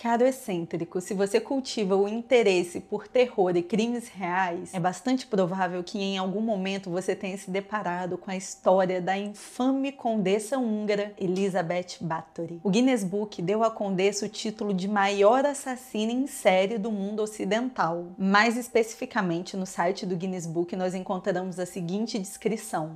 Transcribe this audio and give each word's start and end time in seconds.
Caro 0.00 0.24
excêntrico, 0.24 1.00
se 1.00 1.12
você 1.12 1.40
cultiva 1.40 1.96
o 1.96 2.06
interesse 2.06 2.78
por 2.78 3.08
terror 3.08 3.56
e 3.56 3.62
crimes 3.64 4.06
reais, 4.06 4.72
é 4.72 4.78
bastante 4.78 5.26
provável 5.26 5.82
que 5.82 5.98
em 5.98 6.16
algum 6.16 6.40
momento 6.40 6.88
você 6.88 7.16
tenha 7.16 7.36
se 7.36 7.50
deparado 7.50 8.16
com 8.16 8.30
a 8.30 8.36
história 8.36 9.00
da 9.02 9.18
infame 9.18 9.90
condessa 9.90 10.56
húngara 10.56 11.12
Elizabeth 11.18 11.96
Bathory. 12.00 12.60
O 12.62 12.70
Guinness 12.70 13.02
Book 13.02 13.42
deu 13.42 13.64
à 13.64 13.72
condessa 13.72 14.26
o 14.26 14.28
título 14.28 14.72
de 14.72 14.86
maior 14.86 15.44
assassina 15.44 16.12
em 16.12 16.28
série 16.28 16.78
do 16.78 16.92
mundo 16.92 17.20
ocidental. 17.20 18.06
Mais 18.16 18.56
especificamente, 18.56 19.56
no 19.56 19.66
site 19.66 20.06
do 20.06 20.14
Guinness 20.14 20.46
Book 20.46 20.76
nós 20.76 20.94
encontramos 20.94 21.58
a 21.58 21.66
seguinte 21.66 22.20
descrição: 22.20 22.94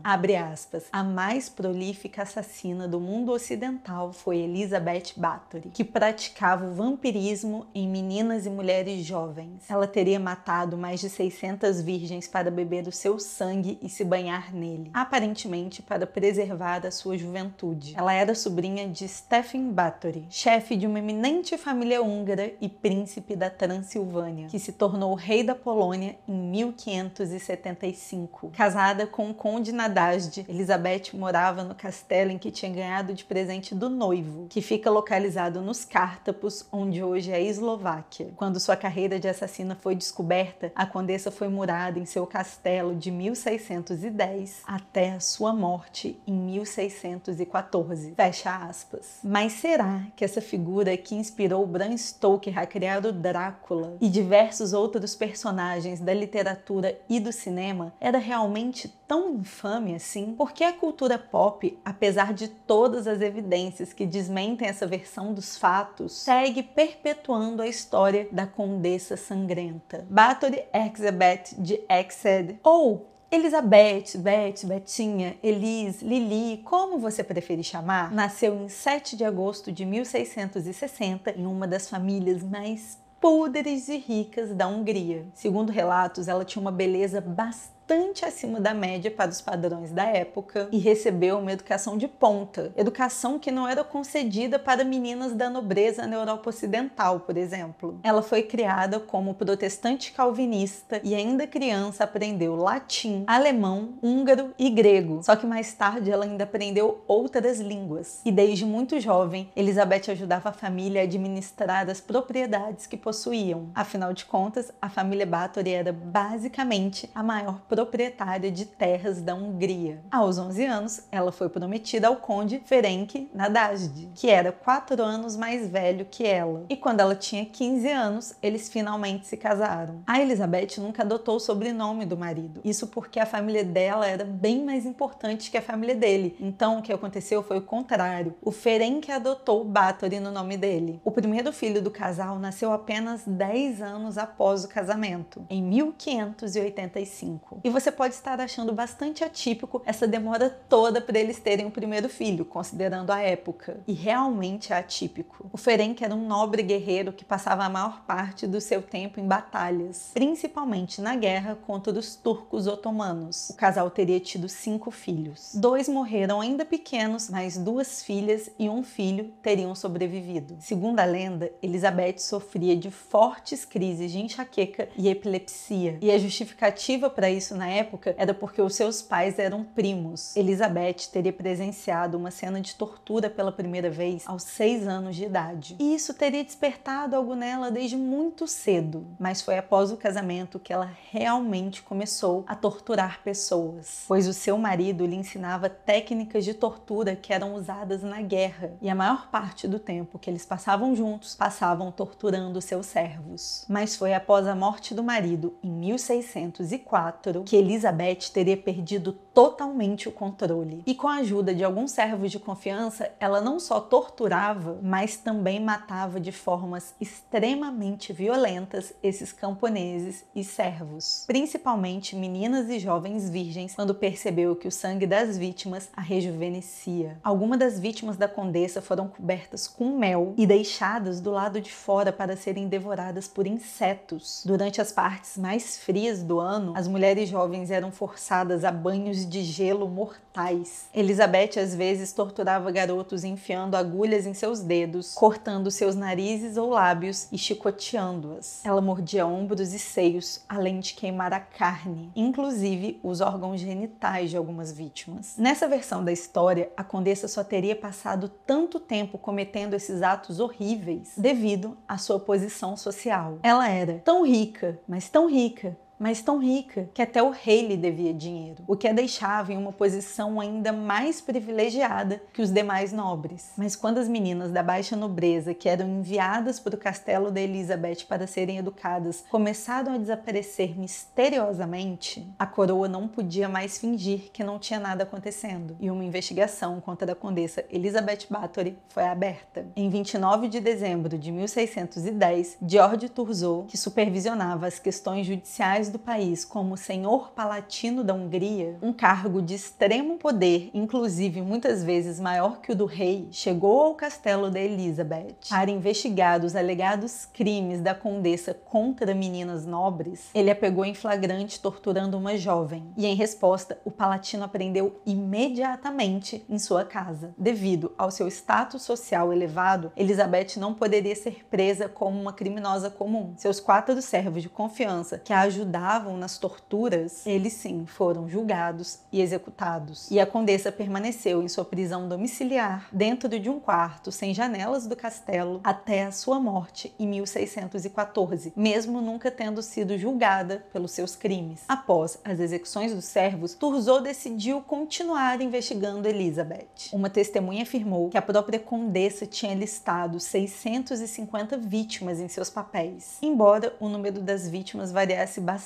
aspas, 0.53 0.85
a 0.93 1.03
mais 1.03 1.49
prolífica 1.49 2.23
assassina 2.23 2.87
do 2.87 3.01
mundo 3.01 3.33
ocidental 3.33 4.13
foi 4.13 4.39
Elizabeth 4.39 5.15
Bathory, 5.17 5.71
que 5.71 5.83
praticava 5.83 6.65
o 6.65 6.92
vampirismo 6.93 7.67
em 7.75 7.89
meninas 7.89 8.45
e 8.45 8.51
mulheres 8.51 9.07
jovens. 9.07 9.71
Ela 9.71 9.87
teria 9.87 10.21
matado 10.21 10.77
mais 10.77 11.01
de 11.01 11.09
600 11.09 11.81
virgens 11.81 12.29
para 12.29 12.51
beber 12.51 12.87
o 12.87 12.93
seu 12.93 13.19
sangue 13.19 13.79
e 13.81 13.89
se 13.89 14.05
banhar 14.05 14.55
nele, 14.55 14.91
aparentemente 14.93 15.81
para 15.81 16.07
preservar 16.07 16.87
a 16.87 16.91
sua 16.91 17.17
juventude. 17.17 17.95
Ela 17.97 18.13
era 18.13 18.35
sobrinha 18.35 18.87
de 18.87 19.09
Stephen 19.09 19.73
Bathory, 19.73 20.27
chefe 20.29 20.77
de 20.77 20.87
uma 20.87 20.99
eminente 20.99 21.57
família 21.57 22.03
húngara 22.03 22.53
e 22.61 22.69
príncipe 22.69 23.35
da 23.35 23.49
Transilvânia, 23.49 24.49
que 24.49 24.59
se 24.59 24.73
tornou 24.73 25.15
rei 25.15 25.43
da 25.43 25.55
Polônia 25.55 26.19
em 26.29 26.35
1575. 26.35 28.51
Casada 28.51 29.07
com 29.07 29.31
o 29.31 29.35
conde 29.35 29.73
Nadasd, 29.73 30.45
Elizabeth 30.47 31.15
morava 31.15 31.65
no 31.65 31.75
castelo 31.75 32.31
em 32.31 32.39
que 32.39 32.51
tinha 32.51 32.71
ganhado 32.71 33.15
de 33.15 33.25
presente 33.25 33.75
do 33.75 33.89
noivo, 33.89 34.47
que 34.51 34.61
fica 34.61 34.91
localizado 34.91 35.63
nos 35.63 35.87
Cártapos, 35.87 36.67
onde 36.71 36.82
onde 36.83 37.03
hoje 37.03 37.31
é 37.31 37.41
Eslováquia. 37.41 38.33
Quando 38.37 38.59
sua 38.59 38.77
carreira 38.77 39.19
de 39.19 39.29
assassina 39.29 39.77
foi 39.81 39.95
descoberta, 39.95 40.73
a 40.75 40.85
condessa 40.85 41.31
foi 41.31 41.49
murada 41.49 41.99
em 41.99 42.05
seu 42.05 42.27
castelo 42.27 42.95
de 42.95 43.11
1610 43.11 44.63
até 44.67 45.13
a 45.13 45.21
sua 45.21 45.53
morte 45.53 46.21
em 46.27 46.35
1614. 46.35 48.15
Fecha 48.15 48.55
aspas. 48.57 49.21
Mas 49.23 49.53
será 49.53 50.07
que 50.17 50.25
essa 50.25 50.41
figura 50.41 50.97
que 50.97 51.15
inspirou 51.15 51.67
Bram 51.67 51.97
Stoker 51.97 52.59
a 52.59 52.67
criar 52.67 53.05
o 53.07 53.13
Drácula 53.13 53.97
e 54.01 54.09
diversos 54.09 54.73
outros 54.73 55.15
personagens 55.15 56.01
da 56.01 56.13
literatura 56.13 56.99
e 57.09 57.21
do 57.21 57.33
cinema 57.33 57.93
era 58.01 58.19
realmente 58.19 58.89
tão 59.07 59.35
infame 59.37 59.95
assim? 59.95 60.35
Porque 60.37 60.65
a 60.65 60.73
cultura 60.73 61.19
pop, 61.19 61.79
apesar 61.85 62.33
de 62.33 62.49
todas 62.49 63.07
as 63.07 63.21
evidências 63.21 63.93
que 63.93 64.07
desmentem 64.07 64.69
essa 64.69 64.87
versão 64.87 65.33
dos 65.33 65.57
fatos, 65.57 66.13
segue 66.13 66.63
perpetuando 66.75 67.63
a 67.63 67.67
história 67.67 68.29
da 68.33 68.47
Condessa 68.47 69.17
Sangrenta. 69.17 70.07
Bathory 70.09 70.63
Elizabeth 70.73 71.55
de 71.59 71.81
Exed 71.89 72.59
ou 72.63 73.09
Elizabeth, 73.31 74.19
Beth, 74.19 74.67
Betinha, 74.67 75.37
Elise, 75.43 76.05
Lili, 76.05 76.59
como 76.65 76.99
você 76.99 77.25
preferir 77.25 77.65
chamar, 77.65 78.13
nasceu 78.13 78.55
em 78.55 78.69
7 78.69 79.17
de 79.17 79.25
agosto 79.25 79.73
de 79.73 79.87
1660 79.87 81.31
em 81.31 81.47
uma 81.47 81.67
das 81.67 81.89
famílias 81.89 82.43
mais 82.43 82.99
podres 83.19 83.89
e 83.89 83.97
ricas 83.97 84.55
da 84.55 84.69
Hungria. 84.69 85.25
Segundo 85.33 85.71
relatos, 85.71 86.29
ela 86.29 86.45
tinha 86.45 86.61
uma 86.61 86.71
beleza 86.71 87.23
bastante 87.23 87.82
bastante 87.83 88.25
acima 88.25 88.61
da 88.61 88.73
média 88.73 89.11
para 89.11 89.31
os 89.31 89.41
padrões 89.41 89.91
da 89.91 90.05
época 90.05 90.69
e 90.71 90.79
recebeu 90.79 91.39
uma 91.39 91.53
educação 91.53 91.99
de 91.99 92.07
ponta, 92.07 92.73
educação 92.77 93.39
que 93.39 93.51
não 93.51 93.69
era 93.69 93.83
concedida 93.83 94.59
para 94.59 94.85
meninas 94.85 95.33
da 95.33 95.51
nobreza 95.51 96.07
na 96.07 96.17
Europa 96.17 96.51
Ocidental, 96.51 97.21
por 97.21 97.37
exemplo. 97.37 97.99
Ela 98.03 98.23
foi 98.23 98.43
criada 98.43 99.01
como 99.01 99.35
protestante 99.35 100.13
calvinista 100.13 101.01
e 101.03 101.15
ainda 101.15 101.47
criança 101.47 102.05
aprendeu 102.05 102.55
latim, 102.55 103.25
alemão, 103.27 103.95
húngaro 104.03 104.55
e 104.59 104.71
grego. 104.71 105.21
Só 105.23 105.35
que 105.35 105.47
mais 105.47 105.75
tarde 105.75 106.11
ela 106.11 106.25
ainda 106.25 106.45
aprendeu 106.45 107.03
outras 107.07 107.59
línguas. 107.59 108.21
E 108.25 108.31
desde 108.31 108.65
muito 108.65 109.01
jovem, 109.01 109.51
Elizabeth 109.57 110.11
ajudava 110.11 110.51
a 110.51 110.53
família 110.53 111.01
a 111.01 111.05
administrar 111.05 111.91
as 111.91 112.01
propriedades 112.01 112.87
que 112.87 112.97
possuíam. 112.97 113.71
Afinal 113.75 114.13
de 114.13 114.25
contas, 114.25 114.73
a 114.81 114.89
família 114.89 115.27
Bathory 115.27 115.73
era 115.73 115.93
basicamente 115.93 117.11
a 117.15 117.23
maior 117.23 117.61
proprietária 117.73 118.53
de 118.53 118.67
terras 118.67 119.23
da 119.23 119.35
Hungria. 119.35 120.03
Aos 120.11 120.37
11 120.37 120.67
anos, 120.67 121.03
ela 121.11 121.33
foi 121.33 121.49
prometida 121.49 122.07
ao 122.07 122.17
conde 122.17 122.61
Ferenc 122.67 123.31
Nadasd, 123.33 124.11
que 124.15 124.29
era 124.29 124.53
quatro 124.53 125.03
anos 125.03 125.39
mais 125.39 125.71
velho 125.71 126.05
que 126.05 126.27
ela. 126.27 126.67
E 126.69 126.77
quando 126.77 127.01
ela 127.01 127.15
tinha 127.15 127.47
15 127.47 127.91
anos, 127.91 128.35
eles 128.43 128.69
finalmente 128.69 129.27
se 129.27 129.39
casaram. 129.39 130.03
A 130.07 130.21
Elizabeth 130.21 130.77
nunca 130.77 131.03
adotou 131.03 131.37
o 131.37 131.41
sobrenome 131.41 132.05
do 132.05 132.15
marido. 132.15 132.61
Isso 132.63 132.89
porque 132.89 133.19
a 133.19 133.25
família 133.25 133.65
dela 133.65 134.07
era 134.07 134.27
bem 134.27 134.63
mais 134.63 134.85
importante 134.85 135.51
que 135.51 135.57
a 135.57 135.63
família 135.63 135.97
dele. 135.97 136.37
Então, 136.39 136.79
o 136.79 136.83
que 136.83 136.93
aconteceu 136.93 137.43
foi 137.43 137.57
o 137.57 137.63
contrário. 137.63 138.35
O 138.43 138.53
Ferenc 138.53 139.11
adotou 139.11 139.65
Bathory 139.65 140.21
no 140.21 140.31
nome 140.31 140.59
dele. 140.59 141.01
O 141.03 141.11
primeiro 141.11 141.51
filho 141.55 141.81
do 141.81 141.91
casal 141.91 142.39
nasceu 142.39 142.71
apenas 142.71 143.23
10 143.27 143.81
anos 143.81 144.19
após 144.19 144.63
o 144.63 144.69
casamento, 144.69 145.47
em 145.49 145.63
1585. 145.63 147.62
E 147.65 147.71
você 147.71 147.93
pode 147.93 148.15
estar 148.15 148.41
achando 148.41 148.73
bastante 148.73 149.23
atípico 149.23 149.81
essa 149.87 150.07
demora 150.07 150.51
toda 150.51 151.01
para 151.01 151.19
eles 151.19 151.39
terem 151.39 151.67
o 151.67 151.71
primeiro 151.71 152.09
filho, 152.09 152.45
considerando 152.45 153.11
a 153.11 153.21
época. 153.21 153.81
E 153.87 153.93
realmente 153.93 154.73
é 154.73 154.77
atípico. 154.77 155.47
O 155.53 155.57
Ferenc 155.57 156.03
era 156.03 156.15
um 156.15 156.27
nobre 156.27 156.63
guerreiro 156.63 157.13
que 157.13 157.25
passava 157.25 157.65
a 157.65 157.69
maior 157.69 158.03
parte 158.05 158.49
do 158.49 158.61
seu 158.61 158.83
tempo 158.83 159.21
em 159.21 159.27
batalhas, 159.29 160.11
principalmente 160.13 161.01
na 161.01 161.15
guerra 161.15 161.57
contra 161.67 161.93
os 161.93 162.17
turcos 162.17 162.67
otomanos. 162.67 163.51
O 163.51 163.55
casal 163.55 163.89
teria 163.91 164.19
tido 164.19 164.49
cinco 164.49 164.91
filhos. 164.91 165.53
Dois 165.55 165.89
morreram 165.89 166.41
ainda 166.41 166.65
pequenos, 166.65 167.31
mas 167.31 167.57
duas 167.57 168.03
filhas 168.03 168.51
e 168.59 168.69
um 168.69 168.83
filho 168.83 169.33
teriam 169.41 169.75
sobrevivido. 169.75 170.57
Segundo 170.59 170.99
a 170.99 171.05
lenda, 171.05 171.53
Elizabeth 171.63 172.19
sofria 172.19 172.75
de 172.75 172.91
fortes 172.91 173.65
crises 173.65 174.11
de 174.11 174.19
enxaqueca 174.19 174.89
e 174.97 175.09
epilepsia, 175.09 175.99
e 176.01 176.11
a 176.11 176.19
justificativa 176.19 177.09
para 177.09 177.31
isso 177.31 177.52
isso 177.53 177.57
na 177.57 177.69
época 177.69 178.15
era 178.17 178.33
porque 178.33 178.63
os 178.63 178.75
seus 178.75 179.03
pais 179.03 179.39
eram 179.39 179.63
primos. 179.63 180.35
Elizabeth 180.35 181.09
teria 181.13 181.33
presenciado 181.33 182.17
uma 182.17 182.31
cena 182.31 182.61
de 182.61 182.75
tortura 182.75 183.29
pela 183.29 183.53
primeira 183.53 183.91
vez 183.91 184.25
aos 184.27 184.43
seis 184.43 184.87
anos 184.87 185.17
de 185.17 185.25
idade. 185.25 185.77
E 185.79 185.95
isso 185.95 186.15
teria 186.15 186.43
despertado 186.43 187.15
algo 187.15 187.35
nela 187.35 187.71
desde 187.71 187.97
muito 187.97 188.49
cedo, 188.49 189.07
mas 189.19 189.43
foi 189.43 189.59
após 189.59 189.93
o 189.93 189.97
casamento 189.97 190.59
que 190.59 190.73
ela 190.73 190.91
realmente 191.11 191.83
começou 191.83 192.45
a 192.47 192.55
torturar 192.55 193.21
pessoas, 193.23 194.05
pois 194.09 194.27
o 194.27 194.33
seu 194.33 194.57
marido 194.57 195.05
lhe 195.05 195.17
ensinava 195.17 195.69
técnicas 195.69 196.45
de 196.45 196.55
tortura 196.55 197.15
que 197.15 197.33
eram 197.33 197.55
usadas 197.55 198.03
na 198.03 198.23
guerra, 198.23 198.73
e 198.81 198.89
a 198.89 198.95
maior 198.95 199.29
parte 199.29 199.69
do 199.69 199.79
tempo 199.79 200.19
que 200.19 200.31
eles 200.31 200.47
passavam 200.47 200.97
juntos, 200.97 201.35
passavam 201.35 201.93
torturando 201.93 202.61
seus 202.61 202.87
servos. 202.87 203.65
Mas 203.69 203.97
foi 203.97 204.15
após 204.15 204.47
a 204.47 204.55
morte 204.55 204.95
do 204.95 205.03
marido 205.03 205.55
em 205.63 205.71
1604 205.71 207.42
que 207.43 207.57
Elizabeth 207.57 208.31
teria 208.33 208.57
perdido 208.57 209.13
totalmente 209.35 210.09
o 210.09 210.13
controle. 210.13 210.83
E 210.87 210.95
com 210.95 211.09
a 211.09 211.17
ajuda 211.17 211.55
de 211.55 211.65
alguns 211.65 211.91
servos 211.91 212.31
de 212.31 212.39
confiança, 212.39 213.11
ela 213.19 213.41
não 213.41 213.59
só 213.59 213.81
torturava, 213.81 214.79
mas 214.83 215.17
também 215.17 215.61
matava 215.61 216.21
de 216.21 216.33
formas 216.33 216.95
extremamente 217.01 218.13
violentas 218.13 218.93
esses 219.03 219.33
camponeses 219.33 220.25
e 220.35 220.45
servos, 220.45 221.25
principalmente 221.27 222.15
meninas 222.15 222.69
e 222.69 222.79
jovens 222.79 223.31
virgens, 223.31 223.75
quando 223.75 223.95
percebeu 223.95 224.55
que 224.55 224.69
o 224.69 224.73
sangue 224.73 225.07
das 225.07 225.39
vítimas 225.39 225.89
a 225.97 226.01
rejuvenescia. 226.01 227.19
Algumas 227.23 227.59
das 227.59 227.79
vítimas 227.79 228.17
da 228.17 228.29
condessa 228.29 228.83
foram 228.83 229.09
cobertas 229.09 229.67
com 229.67 229.97
mel 229.97 230.35
e 230.37 230.47
deixadas 230.47 231.21
do 231.21 231.31
lado 231.31 231.61
de 231.61 231.73
fora 231.73 232.13
para 232.13 232.37
serem 232.37 232.69
devoradas 232.69 233.29
por 233.29 233.47
insetos. 233.47 234.43
Durante 234.45 234.81
as 234.81 234.93
partes 234.93 235.39
mais 235.39 235.79
frias 235.79 236.23
do 236.23 236.39
ano, 236.39 236.73
as 236.77 236.87
mulheres 236.87 237.29
jovens 237.33 237.71
eram 237.71 237.91
forçadas 237.91 238.63
a 238.63 238.71
banhos 238.71 239.27
de 239.27 239.43
gelo 239.43 239.89
mortais. 239.89 240.87
Elizabeth 240.95 241.59
às 241.59 241.75
vezes 241.75 242.13
torturava 242.13 242.71
garotos 242.71 243.25
enfiando 243.25 243.75
agulhas 243.75 244.27
em 244.27 244.35
seus 244.35 244.61
dedos, 244.61 245.15
cortando 245.15 245.71
seus 245.71 245.97
narizes 245.97 246.59
ou 246.59 246.69
lábios 246.69 247.29
e 247.33 247.39
chicoteando-as. 247.39 248.61
Ela 248.65 248.83
mordia 248.83 249.27
ombros 249.27 249.73
e 249.73 249.79
seios, 249.79 250.45
além 250.47 250.79
de 250.79 250.93
queimar 250.93 251.33
a 251.33 251.41
carne, 251.41 252.13
inclusive 252.15 253.01
os 253.03 253.23
órgãos 253.23 253.59
genitais 253.61 254.29
de 254.29 254.37
algumas 254.37 254.71
vítimas. 254.71 255.35
Nessa 255.39 255.67
versão 255.67 256.05
da 256.05 256.13
história, 256.13 256.71
a 256.77 256.85
condessa 256.85 257.27
só 257.27 257.43
teria 257.43 257.75
passado 257.75 258.29
tanto 258.47 258.79
tempo 258.79 259.17
cometendo 259.17 259.73
esses 259.73 260.03
atos 260.03 260.39
horríveis 260.39 261.15
devido 261.17 261.77
à 261.89 261.97
sua 261.97 262.21
posição 262.21 262.77
social. 262.77 263.39
Ela 263.43 263.69
era 263.69 264.03
tão 264.05 264.27
rica, 264.27 264.79
mas 264.87 265.09
tão 265.09 265.31
rica, 265.31 265.77
mas 266.03 266.21
tão 266.21 266.39
rica 266.39 266.91
que 266.93 267.01
até 267.01 267.23
o 267.23 267.31
rei 267.31 267.65
lhe 267.65 267.77
devia 267.77 268.13
dinheiro, 268.13 268.65
o 268.67 268.77
que 268.77 268.89
a 268.89 268.93
deixava 268.93 269.53
em 269.53 269.57
uma 269.57 269.73
posição 269.73 270.41
ainda 270.41 270.73
mais 270.73 271.21
privilegiada 271.21 272.21
que 272.33 272.43
os 272.43 272.51
demais 272.51 272.93
nobres. 272.93 273.53
Mas 273.57 273.77
quando 273.77 273.99
as 273.99 274.09
meninas 274.09 274.51
da 274.51 274.65
baixa 274.65 274.97
nobreza, 274.97 275.55
que 275.55 275.69
eram 275.69 275.89
enviadas 275.89 276.59
para 276.59 276.75
o 276.75 276.79
castelo 276.79 277.31
da 277.31 277.41
Elizabeth 277.41 278.05
para 278.09 278.27
serem 278.27 278.59
educadas, 278.59 279.25
começaram 279.31 279.95
a 279.95 279.99
desaparecer 279.99 280.77
misteriosamente, 280.77 282.29
a 282.37 282.47
coroa 282.47 282.89
não 282.89 283.07
podia 283.07 283.49
mais 283.49 283.79
fingir 283.79 284.31
que 284.33 284.43
não 284.43 284.59
tinha 284.59 284.81
nada 284.81 285.05
acontecendo 285.05 285.77
e 285.79 285.89
uma 285.89 286.05
investigação 286.05 286.81
contra 286.81 287.13
a 287.13 287.15
condessa 287.15 287.65
Elizabeth 287.71 288.27
Bathory 288.29 288.77
foi 288.89 289.05
aberta. 289.05 289.67
Em 289.77 289.89
29 289.89 290.49
de 290.49 290.59
dezembro 290.59 291.17
de 291.17 291.31
1610, 291.31 292.59
George 292.67 293.09
Thurzó, 293.09 293.67
que 293.69 293.79
supervisionava 293.79 294.67
as 294.67 294.81
questões 294.81 295.27
judiciais 295.27 295.92
do 295.93 295.99
país 295.99 296.45
como 296.45 296.77
senhor 296.77 297.31
palatino 297.33 298.03
da 298.03 298.15
Hungria, 298.15 298.79
um 298.83 298.93
cargo 298.93 299.43
de 299.43 299.55
extremo 299.55 300.17
poder, 300.17 300.71
inclusive 300.73 301.43
muitas 301.43 301.85
vezes 301.85 302.19
maior 302.19 302.61
que 302.61 302.73
o 302.73 302.77
do 302.77 302.87
rei, 302.87 303.29
chegou 303.31 303.83
ao 303.83 303.95
castelo 303.95 304.51
da 304.51 304.59
Elizabeth 304.59 305.37
para 305.49 305.71
investigar 305.71 306.45
os 306.45 306.57
alegados 306.57 307.27
crimes 307.27 307.81
da 307.81 307.95
condessa 307.95 308.55
contra 308.55 309.15
meninas 309.15 309.67
nobres. 309.67 310.31
Ele 310.35 310.51
a 310.51 310.57
pegou 310.57 310.85
em 310.85 310.95
flagrante 310.95 311.61
torturando 311.61 312.17
uma 312.17 312.37
jovem 312.37 312.93
e, 312.97 313.07
em 313.07 313.15
resposta, 313.15 313.79
o 313.85 313.91
palatino 313.91 314.45
aprendeu 314.45 315.01
imediatamente 315.05 316.45
em 316.49 316.59
sua 316.59 316.85
casa. 316.85 317.35
Devido 317.37 317.93
ao 317.99 318.11
seu 318.11 318.27
status 318.29 318.83
social 318.83 319.33
elevado, 319.33 319.93
Elizabeth 319.97 320.57
não 320.57 320.73
poderia 320.75 321.15
ser 321.15 321.45
presa 321.51 321.89
como 321.89 322.19
uma 322.19 322.33
criminosa 322.33 322.89
comum. 322.89 323.35
Seus 323.37 323.61
quatro 323.61 324.01
servos 324.01 324.43
de 324.43 324.49
confiança 324.49 325.19
que 325.19 325.33
a 325.33 325.41
ajudavam 325.73 326.19
nas 326.19 326.37
torturas, 326.37 327.27
eles 327.27 327.55
sim 327.55 327.87
foram 327.87 328.29
julgados 328.29 328.99
e 329.11 329.23
executados. 329.23 330.11
E 330.11 330.21
a 330.21 330.27
condessa 330.27 330.71
permaneceu 330.71 331.43
em 331.43 331.49
sua 331.49 331.65
prisão 331.65 332.09
domiciliar, 332.09 332.89
dentro 332.93 333.29
de 333.29 333.49
um 333.49 333.59
quarto 333.59 334.13
sem 334.13 334.35
janelas 334.35 334.87
do 334.87 334.95
castelo, 334.95 335.61
até 335.65 336.05
a 336.05 336.13
sua 336.13 336.39
morte 336.39 336.95
em 336.99 337.07
1614, 337.07 338.53
mesmo 338.55 339.01
nunca 339.01 339.31
tendo 339.31 339.63
sido 339.63 339.97
julgada 339.97 340.63
pelos 340.73 340.93
seus 340.93 341.17
crimes. 341.17 341.61
Após 341.67 342.19
as 342.23 342.39
execuções 342.39 342.95
dos 342.95 343.07
servos, 343.07 343.55
Turzot 343.55 344.03
decidiu 344.03 344.61
continuar 344.61 345.41
investigando 345.41 346.07
Elizabeth. 346.07 346.91
Uma 346.93 347.09
testemunha 347.09 347.63
afirmou 347.63 348.11
que 348.11 348.19
a 348.19 348.23
própria 348.23 348.59
condessa 348.59 349.27
tinha 349.27 349.55
listado 349.55 350.21
650 350.21 351.57
vítimas 351.57 352.21
em 352.21 352.29
seus 352.29 352.51
papéis, 352.51 353.17
embora 353.23 353.75
o 353.81 353.89
número 353.89 354.21
das 354.21 354.47
vítimas 354.49 354.93
variasse 354.93 355.41
bastante 355.41 355.62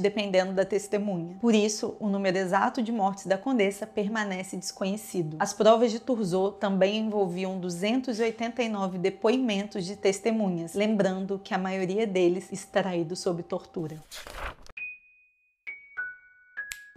dependendo 0.00 0.52
da 0.52 0.64
testemunha. 0.64 1.36
Por 1.40 1.54
isso, 1.54 1.96
o 2.00 2.08
número 2.08 2.36
exato 2.36 2.82
de 2.82 2.90
mortes 2.90 3.26
da 3.26 3.38
condessa 3.38 3.86
permanece 3.86 4.56
desconhecido. 4.56 5.36
As 5.38 5.52
provas 5.52 5.90
de 5.90 6.00
Turzot 6.00 6.58
também 6.58 6.98
envolviam 6.98 7.58
289 7.58 8.98
depoimentos 8.98 9.84
de 9.84 9.96
testemunhas, 9.96 10.74
lembrando 10.74 11.40
que 11.42 11.54
a 11.54 11.58
maioria 11.58 12.06
deles 12.06 12.52
extraídos 12.52 13.20
sob 13.20 13.42
tortura. 13.42 13.98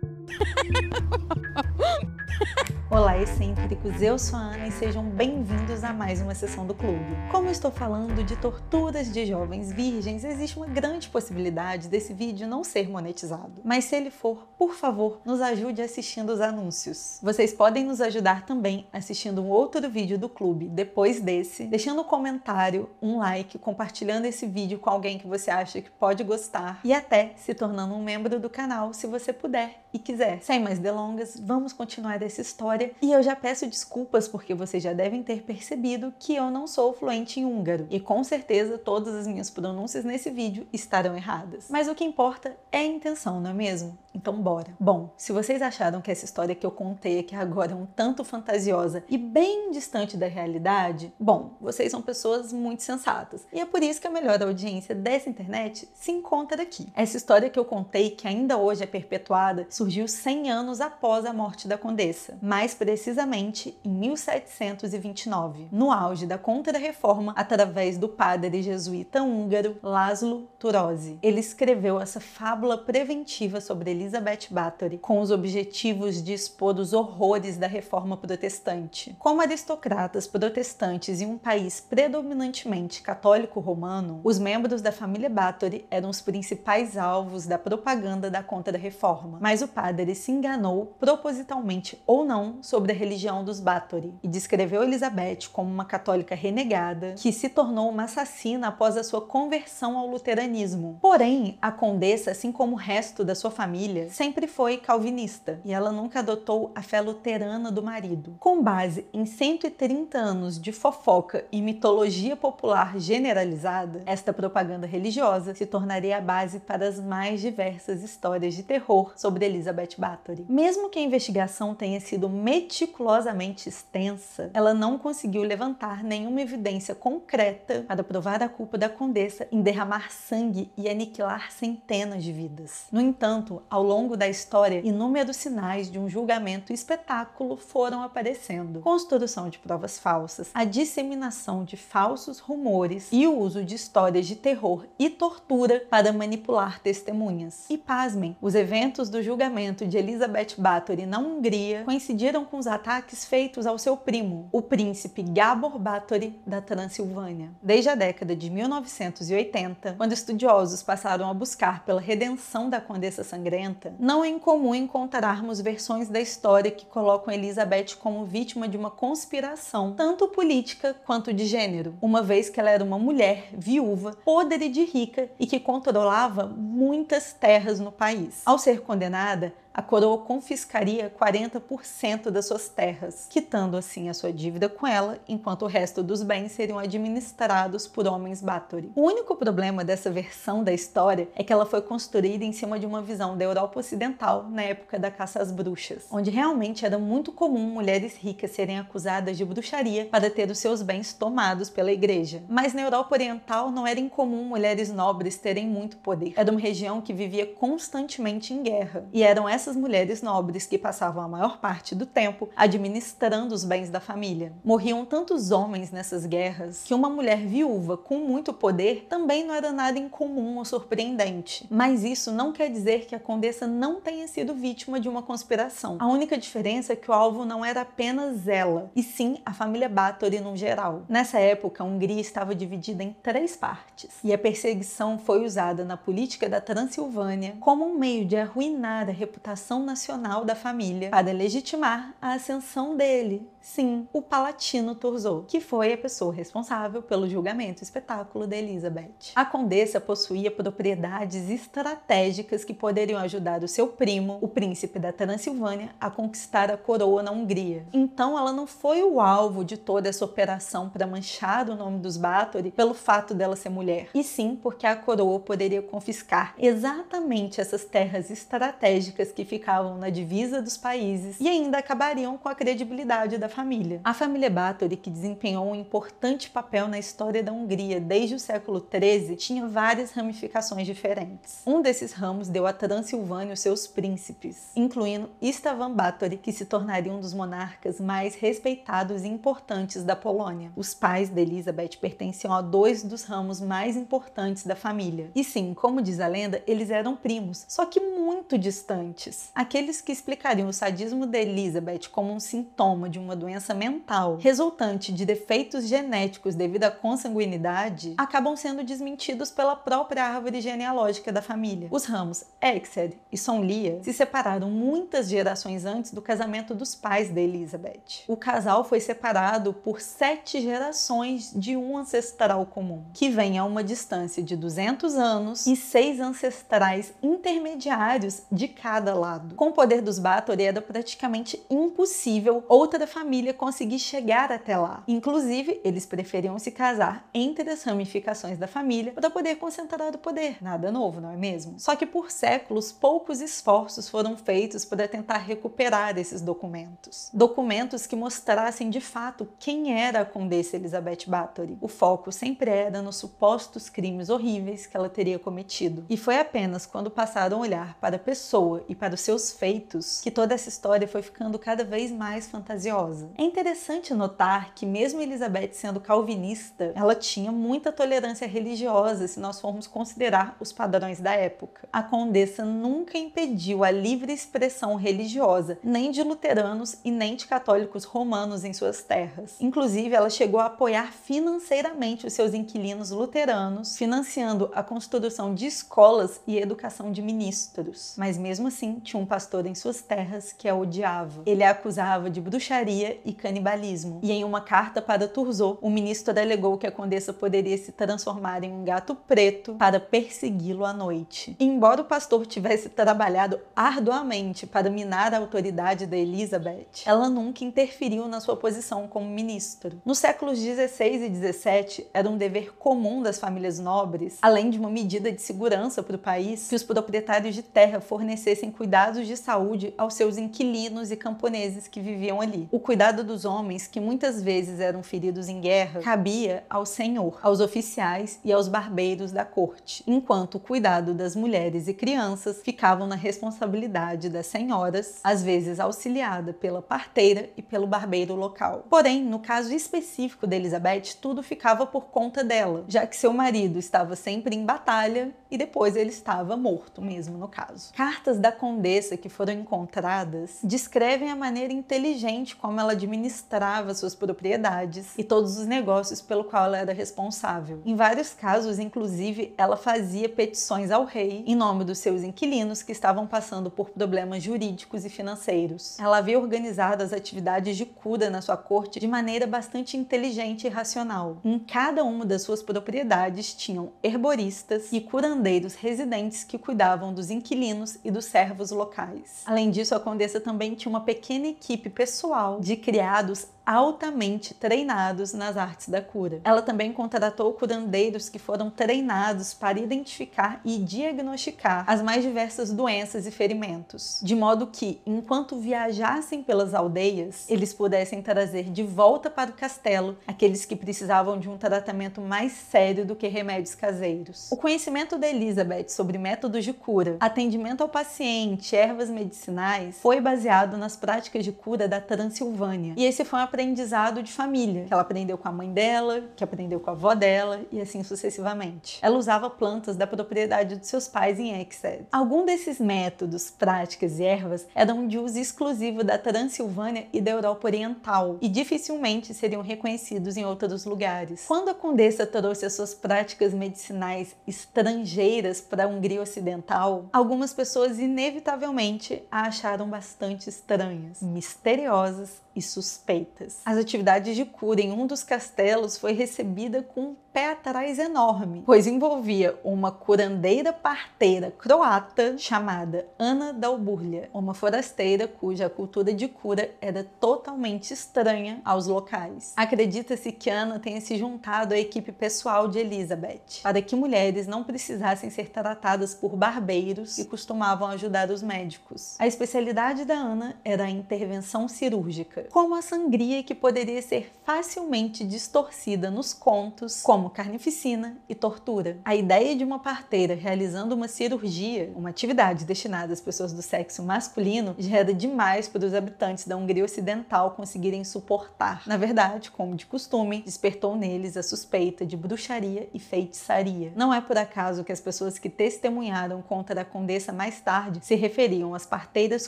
Olá, 2.94 3.18
excêntricos! 3.18 4.02
Eu 4.02 4.20
sou 4.20 4.38
a 4.38 4.42
Ana 4.42 4.68
e 4.68 4.72
sejam 4.74 5.02
bem-vindos 5.02 5.82
a 5.82 5.94
mais 5.94 6.20
uma 6.20 6.36
sessão 6.36 6.68
do 6.68 6.74
clube. 6.74 7.16
Como 7.32 7.50
estou 7.50 7.72
falando 7.72 8.22
de 8.22 8.36
torturas 8.36 9.14
de 9.14 9.26
jovens 9.26 9.72
virgens, 9.72 10.26
existe 10.26 10.58
uma 10.58 10.68
grande 10.68 11.08
possibilidade 11.08 11.88
desse 11.88 12.14
vídeo 12.14 12.46
não 12.46 12.66
ser 12.66 12.90
monetizado. 12.90 13.62
Mas 13.64 13.86
se 13.86 13.96
ele 13.96 14.12
for, 14.12 14.46
por 14.58 14.74
favor, 14.74 15.22
nos 15.24 15.40
ajude 15.40 15.82
assistindo 15.82 16.34
os 16.34 16.42
anúncios. 16.42 17.18
Vocês 17.24 17.54
podem 17.54 17.86
nos 17.86 18.02
ajudar 18.02 18.46
também 18.46 18.86
assistindo 18.92 19.42
um 19.42 19.48
outro 19.48 19.90
vídeo 19.90 20.20
do 20.20 20.28
clube 20.28 20.68
depois 20.68 21.22
desse, 21.22 21.64
deixando 21.64 22.02
um 22.02 22.04
comentário, 22.04 22.90
um 23.02 23.20
like, 23.20 23.58
compartilhando 23.58 24.26
esse 24.26 24.46
vídeo 24.46 24.80
com 24.80 24.90
alguém 24.90 25.18
que 25.18 25.28
você 25.28 25.50
acha 25.50 25.82
que 25.82 25.90
pode 25.92 26.26
gostar 26.26 26.82
e 26.84 26.94
até 26.94 27.32
se 27.38 27.54
tornando 27.54 27.96
um 27.96 28.04
membro 28.04 28.38
do 28.38 28.50
canal 28.50 28.94
se 28.94 29.08
você 29.08 29.32
puder 29.32 29.82
e 29.94 30.00
quiser. 30.00 30.42
Sem 30.42 30.60
mais 30.60 30.78
delongas, 30.78 31.40
vamos 31.42 31.72
continuar 31.72 32.22
essa 32.22 32.42
história 32.42 32.81
história 32.82 32.92
e 33.02 33.12
eu 33.12 33.22
já 33.22 33.36
peço 33.36 33.68
desculpas 33.68 34.28
porque 34.28 34.54
vocês 34.54 34.82
já 34.82 34.94
devem 34.94 35.24
ter 35.24 35.44
percebido 35.44 36.14
que 36.18 36.36
eu 36.36 36.50
não 36.50 36.66
sou 36.66 36.94
fluente 36.94 37.40
em 37.40 37.46
húngaro 37.46 37.88
e 37.90 38.00
com 38.00 38.24
certeza 38.24 38.78
todas 38.78 39.14
as 39.14 39.28
minhas 39.28 39.50
pronúncias 39.50 40.04
nesse 40.04 40.30
vídeo 40.30 40.68
estarão 40.74 41.16
erradas. 41.16 41.68
Mas 41.70 41.88
o 41.88 41.96
que 41.96 42.04
importa 42.04 42.56
é 42.72 42.80
a 42.80 42.86
intenção, 42.86 43.40
não 43.40 43.52
é 43.52 43.54
mesmo? 43.54 43.98
Então 44.14 44.34
bora. 44.42 44.76
Bom, 44.80 45.14
se 45.16 45.32
vocês 45.32 45.62
acharam 45.62 46.02
que 46.02 46.12
essa 46.12 46.26
história 46.26 46.54
que 46.54 46.66
eu 46.66 46.72
contei 46.72 47.20
aqui 47.20 47.36
agora 47.36 47.72
é 47.72 47.76
um 47.76 47.86
tanto 47.86 48.24
fantasiosa 48.24 49.04
e 49.08 49.18
bem 49.18 49.72
distante 49.72 50.18
da 50.18 50.28
realidade, 50.28 51.14
bom, 51.20 51.56
vocês 51.62 51.92
são 51.92 52.02
pessoas 52.02 52.52
muito 52.52 52.84
sensatas. 52.84 53.46
E 53.54 53.60
é 53.60 53.66
por 53.66 53.82
isso 53.82 54.02
que 54.02 54.08
a 54.08 54.12
melhor 54.12 54.42
audiência 54.42 54.94
dessa 54.94 55.30
internet 55.30 55.88
se 55.94 56.12
encontra 56.12 56.62
aqui. 56.62 56.88
Essa 56.94 57.18
história 57.18 57.50
que 57.50 57.58
eu 57.58 57.66
contei, 57.66 58.12
que 58.12 58.28
ainda 58.28 58.58
hoje 58.58 58.84
é 58.84 58.88
perpetuada, 58.88 59.66
surgiu 59.70 60.08
100 60.08 60.52
anos 60.52 60.82
após 60.82 61.26
a 61.26 61.34
morte 61.34 61.68
da 61.68 61.78
condessa, 61.78 62.38
mais 62.72 62.76
precisamente 62.76 63.78
em 63.84 63.90
1729, 63.90 65.68
no 65.72 65.92
auge 65.92 66.26
da 66.26 66.38
Contra-Reforma, 66.38 67.34
através 67.36 67.98
do 67.98 68.08
padre 68.08 68.62
jesuíta 68.62 69.22
húngaro 69.22 69.78
Laszlo 69.84 70.48
Turozzi. 70.58 71.18
Ele 71.22 71.40
escreveu 71.40 72.00
essa 72.00 72.20
fábula 72.20 72.78
preventiva 72.78 73.60
sobre 73.60 73.92
Elizabeth 73.92 74.48
Bathory, 74.50 74.98
com 74.98 75.20
os 75.20 75.32
objetivos 75.32 76.22
de 76.22 76.34
expor 76.34 76.78
os 76.78 76.94
horrores 76.94 77.58
da 77.58 77.68
reforma 77.68 78.16
protestante. 78.16 79.16
Como 79.20 79.42
aristocratas 79.42 80.28
protestantes 80.28 81.20
em 81.20 81.26
um 81.26 81.38
país 81.38 81.82
predominantemente 81.82 83.02
católico 83.02 83.60
romano, 83.60 84.22
os 84.24 84.40
membros 84.40 84.82
da 84.82 84.92
família 84.92 85.30
Bathory 85.30 85.86
eram 85.90 86.10
os 86.10 86.22
principais 86.22 86.98
alvos 86.98 87.46
da 87.46 87.58
propaganda 87.58 88.30
da 88.30 88.44
contra-reforma. 88.44 89.40
Mas 89.42 89.62
o 89.62 89.68
padre 89.68 90.16
se 90.16 90.32
enganou, 90.32 90.96
propositalmente 91.00 92.02
ou 92.06 92.24
não, 92.24 92.51
sobre 92.62 92.92
a 92.92 92.96
religião 92.96 93.44
dos 93.44 93.60
Bathory 93.60 94.14
e 94.24 94.28
descreveu 94.28 94.84
Elizabeth 94.84 95.50
como 95.52 95.70
uma 95.70 95.86
católica 95.86 96.36
renegada 96.36 97.16
que 97.18 97.32
se 97.32 97.50
tornou 97.50 97.90
uma 97.90 98.04
assassina 98.04 98.68
após 98.68 98.98
a 98.98 99.04
sua 99.04 99.22
conversão 99.22 99.98
ao 99.98 100.08
luteranismo. 100.08 100.98
Porém, 101.02 101.58
a 101.62 101.72
condessa, 101.72 102.32
assim 102.32 102.52
como 102.52 102.74
o 102.74 102.80
resto 102.80 103.24
da 103.24 103.36
sua 103.36 103.52
família, 103.52 104.10
sempre 104.10 104.48
foi 104.48 104.78
calvinista 104.78 105.60
e 105.64 105.74
ela 105.74 105.92
nunca 105.92 106.20
adotou 106.20 106.72
a 106.76 106.82
fé 106.82 107.02
luterana 107.02 107.72
do 107.72 107.84
marido. 107.84 108.36
Com 108.40 108.62
base 108.62 109.06
em 109.14 109.26
130 109.26 110.18
anos 110.18 110.60
de 110.60 110.72
fofoca 110.72 111.46
e 111.52 111.62
mitologia 111.62 112.36
popular 112.36 113.00
generalizada, 113.00 114.04
esta 114.06 114.34
propaganda 114.34 114.88
religiosa 114.88 115.54
se 115.54 115.66
tornaria 115.66 116.18
a 116.18 116.22
base 116.22 116.60
para 116.60 116.88
as 116.88 117.00
mais 117.00 117.42
diversas 117.42 118.04
histórias 118.04 118.54
de 118.54 118.64
terror 118.64 119.14
sobre 119.16 119.46
Elizabeth 119.46 119.96
Bathory. 119.98 120.46
Mesmo 120.50 120.90
que 120.90 121.00
a 121.00 121.04
investigação 121.04 121.76
tenha 121.76 122.00
sido 122.00 122.30
meticulosamente 122.42 123.70
extensa, 123.70 124.50
ela 124.52 124.74
não 124.74 124.98
conseguiu 124.98 125.44
levantar 125.44 126.04
nenhuma 126.04 126.42
evidência 126.42 126.96
concreta 126.96 127.86
para 127.88 128.04
provar 128.04 128.42
a 128.42 128.50
culpa 128.50 128.80
da 128.80 128.90
condessa 128.90 129.48
em 129.52 129.62
derramar 129.62 130.12
sangue 130.12 130.72
e 130.76 130.90
aniquilar 130.90 131.52
centenas 131.52 132.24
de 132.24 132.34
vidas. 132.34 132.86
No 132.92 133.00
entanto, 133.00 133.62
ao 133.70 133.84
longo 133.84 134.18
da 134.18 134.28
história, 134.28 134.82
inúmeros 134.84 135.38
sinais 135.38 135.92
de 135.92 136.00
um 136.00 136.10
julgamento 136.10 136.74
espetáculo 136.74 137.58
foram 137.58 138.02
aparecendo. 138.02 138.80
Construção 138.80 139.48
de 139.48 139.60
provas 139.60 140.00
falsas, 140.00 140.50
a 140.54 140.64
disseminação 140.64 141.64
de 141.64 141.78
falsos 141.78 142.40
rumores 142.40 143.10
e 143.12 143.28
o 143.28 143.38
uso 143.38 143.64
de 143.64 143.76
histórias 143.76 144.26
de 144.26 144.36
terror 144.36 144.86
e 144.98 145.12
tortura 145.12 145.86
para 145.90 146.12
manipular 146.12 146.80
testemunhas. 146.80 147.70
E 147.70 147.78
pasmem, 147.78 148.36
os 148.42 148.56
eventos 148.56 149.10
do 149.10 149.22
julgamento 149.22 149.86
de 149.86 149.98
Elizabeth 149.98 150.56
Bathory 150.58 151.06
na 151.06 151.20
Hungria 151.20 151.84
coincidiram 151.86 152.31
com 152.40 152.58
os 152.58 152.68
ataques 152.68 153.26
feitos 153.26 153.66
ao 153.68 153.78
seu 153.78 153.98
primo, 153.98 154.48
o 154.52 154.62
príncipe 154.62 155.22
Gabor 155.22 155.78
Bathory 155.78 156.40
da 156.48 156.62
Transilvânia. 156.62 157.52
Desde 157.62 157.90
a 157.90 157.96
década 157.96 158.34
de 158.34 158.50
1980, 158.50 159.96
quando 159.98 160.14
estudiosos 160.14 160.82
passaram 160.82 161.30
a 161.30 161.34
buscar 161.34 161.84
pela 161.84 162.00
redenção 162.00 162.70
da 162.70 162.80
Condessa 162.80 163.24
Sangrenta, 163.24 163.94
não 164.00 164.24
é 164.24 164.30
incomum 164.30 164.74
encontrarmos 164.74 165.60
versões 165.60 166.08
da 166.08 166.22
história 166.22 166.72
que 166.72 166.86
colocam 166.86 167.34
Elizabeth 167.34 167.98
como 168.00 168.26
vítima 168.26 168.68
de 168.68 168.78
uma 168.78 168.90
conspiração, 168.90 169.94
tanto 169.94 170.30
política 170.30 170.96
quanto 171.06 171.34
de 171.34 171.46
gênero, 171.46 171.96
uma 172.02 172.24
vez 172.24 172.50
que 172.50 172.60
ela 172.60 172.70
era 172.70 172.84
uma 172.84 172.98
mulher 172.98 173.50
viúva, 173.52 174.16
podre 174.24 174.70
de 174.70 174.86
rica 174.86 175.30
e 175.38 175.46
que 175.46 175.60
controlava 175.60 176.46
muitas 176.48 177.34
terras 177.34 177.80
no 177.80 177.92
país. 177.92 178.42
Ao 178.46 178.58
ser 178.58 178.82
condenada, 178.82 179.54
a 179.74 179.82
coroa 179.82 180.18
confiscaria 180.18 181.10
40% 181.10 182.30
das 182.30 182.46
suas 182.46 182.68
terras, 182.68 183.28
quitando 183.30 183.78
assim 183.78 184.10
a 184.10 184.14
sua 184.14 184.32
dívida 184.32 184.68
com 184.68 184.86
ela, 184.86 185.18
enquanto 185.28 185.64
o 185.64 185.68
resto 185.68 186.04
dos 186.04 186.24
bens 186.24 186.52
seriam 186.52 186.78
administrados 186.78 187.88
por 187.88 188.06
homens 188.06 188.42
Bathory. 188.42 188.92
O 188.96 189.02
único 189.02 189.36
problema 189.36 189.84
dessa 189.84 190.12
versão 190.12 190.64
da 190.64 190.74
história 190.74 191.30
é 191.36 191.44
que 191.44 191.54
ela 191.54 191.66
foi 191.66 191.82
construída 191.82 192.44
em 192.44 192.52
cima 192.52 192.78
de 192.78 192.86
uma 192.86 193.02
visão 193.02 193.38
da 193.38 193.46
Europa 193.46 193.80
Ocidental 193.80 194.46
na 194.50 194.64
época 194.64 195.00
da 195.00 195.10
caça 195.10 195.42
às 195.42 195.52
bruxas, 195.52 196.06
onde 196.12 196.30
realmente 196.30 196.86
era 196.86 197.00
muito 197.00 197.32
comum 197.32 197.66
mulheres 197.68 198.16
ricas 198.18 198.52
serem 198.52 198.78
acusadas 198.78 199.38
de 199.38 199.46
bruxaria 199.46 200.06
para 200.06 200.30
ter 200.30 200.50
os 200.52 200.60
seus 200.60 200.82
bens 200.82 201.14
tomados 201.14 201.70
pela 201.70 201.92
igreja. 201.92 202.44
Mas 202.50 202.74
na 202.74 202.82
Europa 202.82 203.16
Oriental 203.16 203.72
não 203.72 203.88
era 203.88 204.00
incomum 204.00 204.44
mulheres 204.44 204.92
nobres 204.92 205.38
terem 205.38 205.68
muito 205.68 205.98
poder. 205.98 206.34
Era 206.36 206.52
uma 206.52 206.60
região 206.60 207.00
que 207.02 207.14
vivia 207.14 207.46
constantemente 207.46 208.54
em 208.54 208.64
guerra, 208.64 209.06
e 209.14 209.24
eram 209.24 209.48
essas 209.48 209.61
mulheres 209.68 210.22
nobres 210.22 210.66
que 210.66 210.78
passavam 210.78 211.24
a 211.24 211.28
maior 211.28 211.58
parte 211.58 211.94
do 211.94 212.06
tempo 212.06 212.50
administrando 212.56 213.54
os 213.54 213.64
bens 213.64 213.90
da 213.90 214.00
família. 214.00 214.54
Morriam 214.64 215.06
tantos 215.06 215.52
homens 215.52 215.92
nessas 215.92 216.26
guerras 216.26 216.84
que 216.84 216.94
uma 216.94 217.10
mulher 217.10 217.38
viúva 217.38 217.98
com 217.98 218.18
muito 218.18 218.52
poder 218.52 219.06
também 219.10 219.46
não 219.46 219.54
era 219.54 219.72
nada 219.72 220.00
incomum 220.00 220.58
ou 220.58 220.66
surpreendente. 220.66 221.68
Mas 221.70 222.04
isso 222.04 222.32
não 222.32 222.52
quer 222.52 222.70
dizer 222.70 223.06
que 223.06 223.16
a 223.16 223.20
condessa 223.20 223.68
não 223.68 224.02
tenha 224.02 224.28
sido 224.28 224.54
vítima 224.54 225.00
de 225.00 225.08
uma 225.08 225.22
conspiração. 225.22 225.98
A 226.00 226.08
única 226.08 226.38
diferença 226.38 226.94
é 226.94 226.96
que 226.96 227.10
o 227.10 227.14
alvo 227.14 227.46
não 227.46 227.64
era 227.64 227.82
apenas 227.82 228.48
ela, 228.48 228.92
e 228.96 229.04
sim 229.04 229.40
a 229.46 229.54
família 229.54 229.88
Bathory 229.88 230.40
no 230.40 230.56
geral. 230.56 231.04
Nessa 231.08 231.40
época, 231.40 231.84
a 231.84 231.86
Hungria 231.86 232.20
estava 232.20 232.56
dividida 232.56 233.04
em 233.04 233.16
três 233.22 233.56
partes, 233.56 234.10
e 234.24 234.34
a 234.34 234.38
perseguição 234.38 235.20
foi 235.20 235.46
usada 235.46 235.86
na 235.86 235.98
política 235.98 236.50
da 236.50 236.60
Transilvânia 236.60 237.56
como 237.60 237.86
um 237.86 237.98
meio 237.98 238.26
de 238.26 238.36
arruinar 238.36 239.10
a 239.10 239.12
reputação 239.12 239.51
nacional 239.84 240.46
da 240.46 240.56
família 240.56 241.10
para 241.10 241.32
legitimar 241.32 242.14
a 242.22 242.34
ascensão 242.34 242.96
dele, 242.96 243.48
sim, 243.60 244.08
o 244.12 244.22
Palatino 244.22 244.96
Turzot, 244.96 245.46
que 245.48 245.60
foi 245.60 245.94
a 245.94 245.98
pessoa 245.98 246.34
responsável 246.34 247.02
pelo 247.02 247.30
julgamento 247.30 247.84
espetáculo 247.84 248.48
de 248.48 248.56
Elizabeth. 248.58 249.34
A 249.36 249.46
condessa 249.46 250.00
possuía 250.00 250.50
propriedades 250.50 251.50
estratégicas 251.50 252.64
que 252.64 252.74
poderiam 252.74 253.20
ajudar 253.20 253.64
o 253.64 253.68
seu 253.68 253.88
primo, 253.88 254.40
o 254.42 254.48
príncipe 254.48 255.00
da 255.00 255.12
Transilvânia, 255.12 255.90
a 256.00 256.10
conquistar 256.10 256.72
a 256.72 256.78
coroa 256.78 257.22
na 257.22 257.32
Hungria. 257.32 257.86
Então 257.94 258.38
ela 258.38 258.52
não 258.52 258.66
foi 258.66 259.04
o 259.04 259.20
alvo 259.20 259.64
de 259.64 259.78
toda 259.78 260.10
essa 260.10 260.26
operação 260.26 260.90
para 260.90 261.08
manchar 261.08 261.70
o 261.70 261.76
nome 261.76 262.00
dos 262.00 262.18
Bathory 262.18 262.72
pelo 262.72 262.94
fato 262.94 263.34
dela 263.34 263.56
ser 263.56 263.70
mulher, 263.70 264.10
e 264.14 264.24
sim 264.24 264.58
porque 264.62 264.86
a 264.86 264.96
coroa 264.96 265.40
poderia 265.40 265.82
confiscar 265.82 266.54
exatamente 266.58 267.60
essas 267.60 267.84
terras 267.84 268.30
estratégicas 268.30 269.32
que 269.32 269.41
ficavam 269.46 269.98
na 269.98 270.10
divisa 270.10 270.62
dos 270.62 270.78
países 270.78 271.38
e 271.40 271.48
ainda 271.48 271.78
acabariam 271.78 272.38
com 272.38 272.50
a 272.50 272.56
credibilidade 272.56 273.38
da 273.38 273.50
família. 273.50 274.02
A 274.04 274.14
família 274.14 274.50
Báthory, 274.50 274.96
que 274.98 275.10
desempenhou 275.10 275.70
um 275.70 275.76
importante 275.76 276.50
papel 276.50 276.88
na 276.88 277.00
história 277.00 277.44
da 277.44 277.52
Hungria 277.52 278.00
desde 278.00 278.36
o 278.36 278.40
século 278.40 278.80
XIII, 278.80 279.36
tinha 279.36 279.68
várias 279.68 280.12
ramificações 280.12 280.86
diferentes. 280.86 281.62
Um 281.66 281.82
desses 281.82 282.14
ramos 282.14 282.50
deu 282.50 282.66
à 282.66 282.74
Transilvânia 282.74 283.54
os 283.54 283.60
seus 283.60 283.88
príncipes, 283.88 284.72
incluindo 284.76 285.30
Istvan 285.42 285.92
Báthory, 285.92 286.38
que 286.38 286.52
se 286.52 286.66
tornaria 286.66 287.14
um 287.14 287.20
dos 287.20 287.34
monarcas 287.34 288.00
mais 288.00 288.36
respeitados 288.36 289.24
e 289.24 289.28
importantes 289.28 290.04
da 290.04 290.16
Polônia. 290.16 290.72
Os 290.76 290.94
pais 290.94 291.30
de 291.30 291.42
Elizabeth 291.42 291.98
pertenciam 292.00 292.54
a 292.54 292.62
dois 292.62 293.04
dos 293.04 293.24
ramos 293.24 293.60
mais 293.60 293.96
importantes 293.96 294.66
da 294.66 294.76
família. 294.76 295.32
E 295.36 295.44
sim, 295.44 295.74
como 295.74 296.02
diz 296.02 296.20
a 296.20 296.28
lenda, 296.28 296.62
eles 296.68 296.90
eram 296.90 297.16
primos, 297.16 297.66
só 297.68 297.86
que 297.86 298.00
muito 298.00 298.58
distantes. 298.58 299.31
Aqueles 299.54 300.02
que 300.02 300.12
explicariam 300.12 300.70
o 300.70 300.74
sadismo 300.74 301.26
de 301.26 301.40
Elizabeth 301.40 302.10
como 302.12 302.34
um 302.34 302.40
sintoma 302.40 303.10
de 303.10 303.20
uma 303.20 303.36
doença 303.36 303.74
mental 303.74 304.38
resultante 304.38 305.12
de 305.12 305.26
defeitos 305.26 305.88
genéticos 305.88 306.56
devido 306.56 306.86
à 306.86 306.92
consanguinidade 306.92 308.14
acabam 308.18 308.56
sendo 308.56 308.84
desmentidos 308.84 309.52
pela 309.52 309.76
própria 309.76 310.26
árvore 310.26 310.62
genealógica 310.62 311.32
da 311.32 311.42
família. 311.42 311.88
Os 311.92 312.06
ramos 312.06 312.46
Exed 312.62 313.18
e 313.32 313.38
Sonlia 313.38 314.00
se 314.04 314.14
separaram 314.14 314.70
muitas 314.70 315.30
gerações 315.30 315.86
antes 315.86 316.12
do 316.12 316.22
casamento 316.22 316.74
dos 316.74 316.96
pais 316.96 317.30
de 317.30 317.42
Elizabeth. 317.42 318.24
O 318.28 318.38
casal 318.38 318.84
foi 318.84 319.00
separado 319.00 319.74
por 319.74 320.02
sete 320.02 320.62
gerações 320.62 321.52
de 321.56 321.76
um 321.76 321.98
ancestral 321.98 322.66
comum, 322.66 323.04
que 323.14 323.30
vem 323.30 323.58
a 323.58 323.64
uma 323.64 323.84
distância 323.84 324.44
de 324.44 324.56
200 324.56 325.16
anos 325.16 325.68
e 325.68 325.76
seis 325.76 326.20
ancestrais 326.20 327.14
intermediários 327.22 328.44
de 328.52 328.68
cada 328.68 329.14
Com 329.56 329.70
o 329.70 329.72
poder 329.74 330.02
dos 330.02 330.20
Bathory 330.20 330.64
era 330.64 330.82
praticamente 330.82 331.62
impossível 331.70 332.64
outra 332.68 333.06
família 333.06 333.54
conseguir 333.54 334.00
chegar 334.00 334.52
até 334.52 334.78
lá. 334.78 335.04
Inclusive, 335.08 335.80
eles 335.84 336.06
preferiam 336.06 336.58
se 336.60 336.72
casar 336.72 337.30
entre 337.34 337.70
as 337.70 337.84
ramificações 337.84 338.58
da 338.58 338.68
família 338.68 339.12
para 339.14 339.30
poder 339.30 339.56
concentrar 339.56 340.14
o 340.14 340.18
poder. 340.18 340.58
Nada 340.62 340.92
novo, 340.92 341.22
não 341.22 341.32
é 341.32 341.38
mesmo? 341.38 341.80
Só 341.80 341.96
que 341.96 342.06
por 342.06 342.32
séculos, 342.32 342.92
poucos 342.92 343.42
esforços 343.42 344.10
foram 344.10 344.38
feitos 344.38 344.86
para 344.86 345.08
tentar 345.08 345.38
recuperar 345.38 346.18
esses 346.18 346.42
documentos. 346.42 347.30
Documentos 347.34 348.06
que 348.06 348.16
mostrassem 348.16 348.90
de 348.90 349.02
fato 349.02 349.48
quem 349.60 350.00
era 350.00 350.22
a 350.22 350.26
Condessa 350.26 350.76
Elizabeth 350.76 351.26
Bathory. 351.28 351.78
O 351.82 351.88
foco 351.88 352.32
sempre 352.32 352.72
era 352.72 353.02
nos 353.02 353.18
supostos 353.18 353.90
crimes 353.90 354.30
horríveis 354.30 354.86
que 354.86 354.96
ela 354.96 355.10
teria 355.10 355.40
cometido. 355.40 356.06
E 356.10 356.18
foi 356.18 356.40
apenas 356.40 356.86
quando 356.86 357.12
passaram 357.12 357.58
a 357.58 357.62
olhar 357.62 357.98
para 358.00 358.16
a 358.16 358.20
pessoa 358.20 358.84
e 358.88 358.96
para 358.96 359.11
os 359.14 359.22
seus 359.22 359.52
feitos 359.52 360.22
que 360.22 360.32
toda 360.32 360.54
essa 360.54 360.70
história 360.70 361.08
foi 361.08 361.22
ficando 361.22 361.58
cada 361.60 361.84
vez 361.84 362.12
mais 362.12 362.48
fantasiosa. 362.48 363.30
É 363.38 363.44
interessante 363.44 364.14
notar 364.14 364.74
que, 364.74 364.86
mesmo 364.86 365.22
Elizabeth 365.22 365.74
sendo 365.74 366.00
calvinista, 366.00 366.92
ela 366.96 367.16
tinha 367.16 367.52
muita 367.52 367.92
tolerância 367.92 368.48
religiosa 368.48 369.28
se 369.28 369.40
nós 369.40 369.60
formos 369.60 369.88
considerar 369.88 370.56
os 370.60 370.72
padrões 370.72 371.20
da 371.20 371.34
época. 371.34 371.88
A 371.92 372.02
condessa 372.04 372.64
nunca 372.66 373.18
impediu 373.18 373.84
a 373.84 373.92
livre 373.92 374.34
expressão 374.34 374.96
religiosa, 374.96 375.78
nem 375.84 376.12
de 376.12 376.24
luteranos 376.24 376.98
e 377.04 377.12
nem 377.12 377.36
de 377.36 377.46
católicos 377.46 378.04
romanos 378.04 378.64
em 378.64 378.74
suas 378.74 379.02
terras. 379.04 379.56
Inclusive, 379.60 380.16
ela 380.16 380.30
chegou 380.30 380.60
a 380.60 380.66
apoiar 380.66 381.12
financeiramente 381.12 382.26
os 382.26 382.34
seus 382.34 382.54
inquilinos 382.54 383.12
luteranos, 383.12 383.98
financiando 383.98 384.72
a 384.74 384.84
construção 384.84 385.54
de 385.54 385.66
escolas 385.66 386.42
e 386.48 386.58
educação 386.58 387.12
de 387.12 387.22
ministros. 387.22 388.16
Mas 388.18 388.38
mesmo 388.38 388.68
assim, 388.68 389.01
tinha 389.02 389.22
um 389.22 389.26
pastor 389.26 389.66
em 389.66 389.76
suas 389.76 390.02
terras 390.02 390.54
que 390.54 390.70
a 390.70 390.76
odiava. 390.76 391.42
Ele 391.46 391.64
a 391.64 391.72
acusava 391.72 392.30
de 392.30 392.40
bruxaria 392.40 393.20
e 393.26 393.34
canibalismo. 393.34 394.20
E 394.22 394.32
em 394.32 394.44
uma 394.44 394.62
carta 394.62 395.02
para 395.02 395.28
Turzot, 395.28 395.78
o 395.82 395.90
ministro 395.90 396.40
alegou 396.40 396.78
que 396.78 396.88
a 396.88 396.92
condessa 396.92 397.34
poderia 397.34 397.78
se 397.78 397.92
transformar 397.92 398.64
em 398.64 398.72
um 398.72 398.84
gato 398.84 399.16
preto 399.16 399.74
para 399.76 400.00
persegui-lo 400.00 400.86
à 400.86 400.94
noite. 400.94 401.56
Embora 401.60 402.02
o 402.02 402.06
pastor 402.06 402.46
tivesse 402.46 402.90
trabalhado 402.90 403.60
arduamente 403.76 404.68
para 404.68 404.90
minar 404.90 405.34
a 405.34 405.38
autoridade 405.38 406.06
da 406.06 406.18
Elizabeth, 406.18 407.04
ela 407.06 407.30
nunca 407.30 407.64
interferiu 407.64 408.28
na 408.28 408.40
sua 408.40 408.56
posição 408.56 409.08
como 409.08 409.28
ministro. 409.28 410.02
Nos 410.06 410.20
séculos 410.20 410.60
16 410.60 411.24
e 411.24 411.30
17, 411.30 412.08
era 412.14 412.30
um 412.30 412.38
dever 412.38 412.74
comum 412.78 413.22
das 413.22 413.40
famílias 413.40 413.80
nobres, 413.80 414.38
além 414.42 414.70
de 414.70 414.78
uma 414.78 414.90
medida 414.90 415.32
de 415.32 415.42
segurança 415.42 416.04
para 416.04 416.16
o 416.16 416.20
país, 416.20 416.68
que 416.68 416.76
os 416.76 416.84
proprietários 416.84 417.56
de 417.56 417.64
terra 417.64 418.00
fornecessem 418.02 418.72
cuidados 418.92 419.26
de 419.26 419.38
saúde 419.38 419.94
aos 419.98 420.16
seus 420.16 420.38
inquilinos 420.38 421.12
e 421.12 421.16
camponeses 421.16 421.88
que 421.88 422.02
viviam 422.02 422.42
ali. 422.42 422.68
O 422.70 422.78
cuidado 422.78 423.24
dos 423.24 423.46
homens, 423.46 423.88
que 423.88 424.02
muitas 424.02 424.44
vezes 424.44 424.82
eram 424.82 425.02
feridos 425.02 425.48
em 425.48 425.62
guerra, 425.62 426.02
cabia 426.02 426.66
ao 426.70 426.86
senhor, 426.86 427.40
aos 427.42 427.62
oficiais 427.62 428.42
e 428.44 428.52
aos 428.52 428.68
barbeiros 428.68 429.32
da 429.32 429.46
corte, 429.46 430.04
enquanto 430.06 430.56
o 430.56 430.60
cuidado 430.60 431.14
das 431.14 431.38
mulheres 431.38 431.88
e 431.88 431.94
crianças 431.94 432.62
ficavam 432.62 433.08
na 433.08 433.16
responsabilidade 433.16 434.28
das 434.28 434.48
senhoras, 434.48 435.22
às 435.24 435.42
vezes 435.42 435.80
auxiliada 435.80 436.52
pela 436.52 436.82
parteira 436.82 437.50
e 437.56 437.62
pelo 437.62 437.88
barbeiro 437.88 438.36
local. 438.36 438.86
Porém, 438.90 439.24
no 439.24 439.40
caso 439.40 439.74
específico 439.74 440.46
de 440.46 440.58
Elizabeth, 440.58 441.16
tudo 441.22 441.42
ficava 441.42 441.86
por 441.86 442.08
conta 442.08 442.44
dela, 442.44 442.84
já 442.90 443.08
que 443.08 443.16
seu 443.16 443.32
marido 443.32 443.80
estava 443.80 444.18
sempre 444.18 444.54
em 444.54 444.66
batalha 444.66 445.34
e 445.50 445.58
depois 445.58 445.96
ele 445.96 446.10
estava 446.10 446.58
morto 446.58 447.02
mesmo 447.02 447.38
no 447.38 447.48
caso. 447.48 447.94
Cartas 447.94 448.38
da 448.38 448.52
condessa 448.72 449.18
que 449.18 449.28
foram 449.28 449.52
encontradas 449.54 450.60
descrevem 450.64 451.30
a 451.30 451.36
maneira 451.36 451.74
inteligente 451.74 452.56
como 452.56 452.80
ela 452.80 452.94
administrava 452.94 453.94
suas 453.94 454.16
propriedades 454.16 455.08
e 455.18 455.24
todos 455.26 455.58
os 455.58 455.68
negócios 455.68 456.22
pelo 456.22 456.46
qual 456.46 456.66
ela 456.66 456.78
era 456.78 456.94
responsável. 456.94 457.82
Em 457.86 457.96
vários 457.96 458.34
casos, 458.34 458.80
inclusive, 458.80 459.54
ela 459.58 459.76
fazia 459.76 460.30
petições 460.30 460.90
ao 460.90 461.04
rei 461.04 461.44
em 461.46 461.54
nome 461.54 461.84
dos 461.84 461.98
seus 461.98 462.24
inquilinos 462.24 462.82
que 462.82 462.94
estavam 462.94 463.28
passando 463.28 463.70
por 463.70 463.90
problemas 463.90 464.42
jurídicos 464.42 465.04
e 465.04 465.10
financeiros. 465.10 466.00
Ela 466.00 466.20
havia 466.20 466.40
organizado 466.40 467.04
as 467.04 467.12
atividades 467.12 467.76
de 467.76 467.86
cura 467.86 468.30
na 468.30 468.42
sua 468.42 468.56
corte 468.56 469.00
de 469.02 469.08
maneira 469.08 469.46
bastante 469.46 469.98
inteligente 469.98 470.66
e 470.66 470.70
racional. 470.70 471.40
Em 471.44 471.60
cada 471.60 472.06
uma 472.06 472.26
das 472.26 472.44
suas 472.44 472.64
propriedades 472.64 473.54
tinham 473.54 473.92
herboristas 474.02 474.94
e 474.94 475.02
curandeiros 475.02 475.76
residentes 475.76 476.46
que 476.46 476.58
cuidavam 476.58 477.14
dos 477.14 477.30
inquilinos 477.30 477.98
e 478.04 478.10
dos 478.10 478.26
servos 478.26 478.61
locais. 478.70 479.42
Além 479.48 479.72
disso, 479.72 479.96
a 479.96 480.00
condessa 480.00 480.40
também 480.40 480.76
tinha 480.76 480.90
uma 480.92 481.02
pequena 481.02 481.48
equipe 481.48 481.90
pessoal 481.90 482.60
de 482.60 482.76
criados 482.76 483.48
altamente 483.66 484.54
treinados 484.54 485.34
nas 485.34 485.58
artes 485.58 485.90
da 485.90 486.02
cura. 486.02 486.42
Ela 486.44 486.62
também 486.62 486.92
contratou 486.92 487.54
curandeiros 487.54 488.30
que 488.30 488.40
foram 488.40 488.70
treinados 488.70 489.54
para 489.54 489.80
identificar 489.80 490.62
e 490.66 490.78
diagnosticar 490.78 491.84
as 491.88 492.02
mais 492.02 492.24
diversas 492.24 492.72
doenças 492.72 493.26
e 493.26 493.32
ferimentos, 493.32 494.20
de 494.22 494.36
modo 494.36 494.68
que, 494.68 495.00
enquanto 495.06 495.58
viajassem 495.58 496.44
pelas 496.44 496.74
aldeias, 496.74 497.50
eles 497.50 497.74
pudessem 497.74 498.22
trazer 498.22 498.70
de 498.70 498.84
volta 498.84 499.30
para 499.30 499.52
o 499.52 499.54
castelo 499.54 500.18
aqueles 500.28 500.66
que 500.66 500.76
precisavam 500.76 501.40
de 501.40 501.50
um 501.50 501.58
tratamento 501.58 502.22
mais 502.22 502.52
sério 502.52 503.06
do 503.06 503.16
que 503.16 503.28
remédios 503.28 503.76
caseiros. 503.76 504.52
O 504.52 504.58
conhecimento 504.58 505.18
da 505.18 505.28
Elizabeth 505.28 505.90
sobre 505.90 506.18
métodos 506.18 506.64
de 506.64 506.74
cura, 506.74 507.18
atendimento 507.20 507.82
ao 507.82 507.90
paciente, 507.90 508.76
ervas 508.76 509.10
medicinais, 509.10 509.98
foi 510.02 510.20
baseado 510.20 510.78
nas 510.78 510.96
práticas 510.96 511.44
de 511.44 511.52
cura 511.52 511.88
da 511.88 512.02
Transilvânia. 512.02 512.94
E 512.98 513.06
esse 513.06 513.24
foi 513.24 513.40
um 513.40 513.44
aprendizado 513.52 514.24
de 514.24 514.32
família, 514.32 514.86
que 514.86 514.94
ela 514.94 515.02
aprendeu 515.02 515.38
com 515.38 515.50
a 515.50 515.52
mãe 515.52 515.74
dela, 515.74 516.24
que 516.38 516.44
aprendeu 516.44 516.80
com 516.80 516.90
a 516.90 516.94
avó 516.94 517.14
dela 517.14 517.62
e 517.70 517.82
assim 517.82 518.02
sucessivamente. 518.02 518.98
Ela 519.02 519.18
usava 519.18 519.50
plantas 519.50 519.98
da 519.98 520.08
propriedade 520.08 520.78
de 520.78 520.88
seus 520.88 521.10
pais 521.10 521.38
em 521.38 521.60
Exeter. 521.60 522.06
Algum 522.10 522.46
desses 522.46 522.80
métodos, 522.80 523.52
práticas 523.52 524.20
e 524.20 524.24
ervas 524.24 524.66
eram 524.74 525.06
de 525.06 525.18
uso 525.20 525.38
exclusivo 525.38 526.02
da 526.02 526.18
Transilvânia 526.18 527.08
e 527.12 527.20
da 527.20 527.32
Europa 527.32 527.68
Oriental 527.68 528.38
e 528.40 528.48
dificilmente 528.48 529.34
seriam 529.34 529.62
reconhecidos 529.62 530.38
em 530.38 530.46
outros 530.46 530.86
lugares. 530.86 531.44
Quando 531.46 531.70
a 531.70 531.74
condessa 531.74 532.26
trouxe 532.26 532.66
as 532.66 532.74
suas 532.74 532.94
práticas 532.94 533.54
medicinais 533.54 534.34
estrangeiras 534.48 535.60
para 535.60 535.84
a 535.84 535.88
Hungria 535.88 536.22
Ocidental, 536.22 537.10
algumas 537.12 537.54
pessoas 537.54 538.00
inevitavelmente 538.00 539.24
a 539.30 539.42
acharam 539.42 539.90
bastante 539.90 540.48
estranhas, 540.48 541.22
misteriosas 541.22 542.42
e 542.56 542.62
suspeitas. 542.62 543.41
As 543.66 543.78
atividades 543.78 544.36
de 544.36 544.46
cura 544.46 544.82
em 544.82 544.92
um 544.92 545.08
dos 545.08 545.24
castelos 545.24 545.98
foi 545.98 546.14
recebida 546.14 546.82
com 546.82 547.02
um 547.02 547.16
pé 547.34 547.52
atrás 547.52 547.98
enorme, 547.98 548.64
pois 548.66 548.88
envolvia 548.88 549.58
uma 549.64 549.92
curandeira 549.92 550.74
parteira 550.74 551.52
croata 551.52 552.38
chamada 552.38 553.08
Ana 553.18 553.54
Dalburlia, 553.54 554.30
uma 554.34 554.54
forasteira 554.54 555.28
cuja 555.28 555.70
cultura 555.70 556.14
de 556.14 556.28
cura 556.28 556.72
era 556.82 557.04
totalmente 557.20 557.94
estranha 557.94 558.62
aos 558.66 558.88
locais. 558.88 559.54
Acredita-se 559.56 560.32
que 560.32 560.50
Ana 560.50 560.80
tenha 560.80 561.00
se 561.00 561.16
juntado 561.18 561.74
à 561.74 561.78
equipe 561.78 562.12
pessoal 562.12 562.68
de 562.68 562.80
Elizabeth 562.80 563.62
para 563.64 563.82
que 563.82 563.96
mulheres 563.96 564.46
não 564.46 564.64
precisassem 564.64 565.30
ser 565.30 565.50
tratadas 565.50 566.14
por 566.14 566.36
barbeiros 566.36 567.16
que 567.16 567.26
costumavam 567.26 567.88
ajudar 567.90 568.30
os 568.30 568.44
médicos. 568.44 569.16
A 569.20 569.28
especialidade 569.28 570.04
da 570.04 570.16
Ana 570.16 570.56
era 570.66 570.84
a 570.86 570.90
intervenção 570.90 571.68
cirúrgica 571.68 572.48
como 572.52 572.76
a 572.76 572.82
sangria 572.82 573.31
que 573.42 573.56
poderia 573.56 574.02
ser 574.02 574.32
facilmente 574.44 575.24
distorcida 575.24 576.12
nos 576.12 576.34
contos, 576.34 577.02
como 577.02 577.30
carnificina 577.30 578.18
e 578.28 578.36
tortura. 578.36 579.00
A 579.06 579.16
ideia 579.16 579.56
de 579.56 579.64
uma 579.64 579.80
parteira 579.80 580.36
realizando 580.36 580.94
uma 580.94 581.08
cirurgia, 581.08 581.92
uma 581.96 582.10
atividade 582.10 582.66
destinada 582.66 583.14
às 583.14 583.22
pessoas 583.22 583.54
do 583.54 583.62
sexo 583.62 584.04
masculino, 584.04 584.76
já 584.78 584.98
era 584.98 585.14
demais 585.14 585.68
para 585.70 585.86
os 585.86 585.94
habitantes 585.94 586.46
da 586.46 586.58
Hungria 586.58 586.84
Ocidental 586.84 587.52
conseguirem 587.52 588.04
suportar. 588.04 588.84
Na 588.86 588.98
verdade, 588.98 589.50
como 589.50 589.76
de 589.76 589.86
costume, 589.86 590.42
despertou 590.42 590.96
neles 590.96 591.38
a 591.38 591.44
suspeita 591.44 592.06
de 592.06 592.18
bruxaria 592.18 592.90
e 592.94 593.00
feitiçaria. 593.00 593.94
Não 593.96 594.14
é 594.14 594.20
por 594.20 594.38
acaso 594.38 594.84
que 594.84 594.92
as 594.92 595.00
pessoas 595.00 595.40
que 595.40 595.50
testemunharam 595.50 596.42
contra 596.42 596.82
a 596.82 596.86
condessa 596.86 597.32
mais 597.32 597.62
tarde 597.62 598.00
se 598.04 598.16
referiam 598.16 598.76
às 598.76 598.86
parteiras 598.86 599.48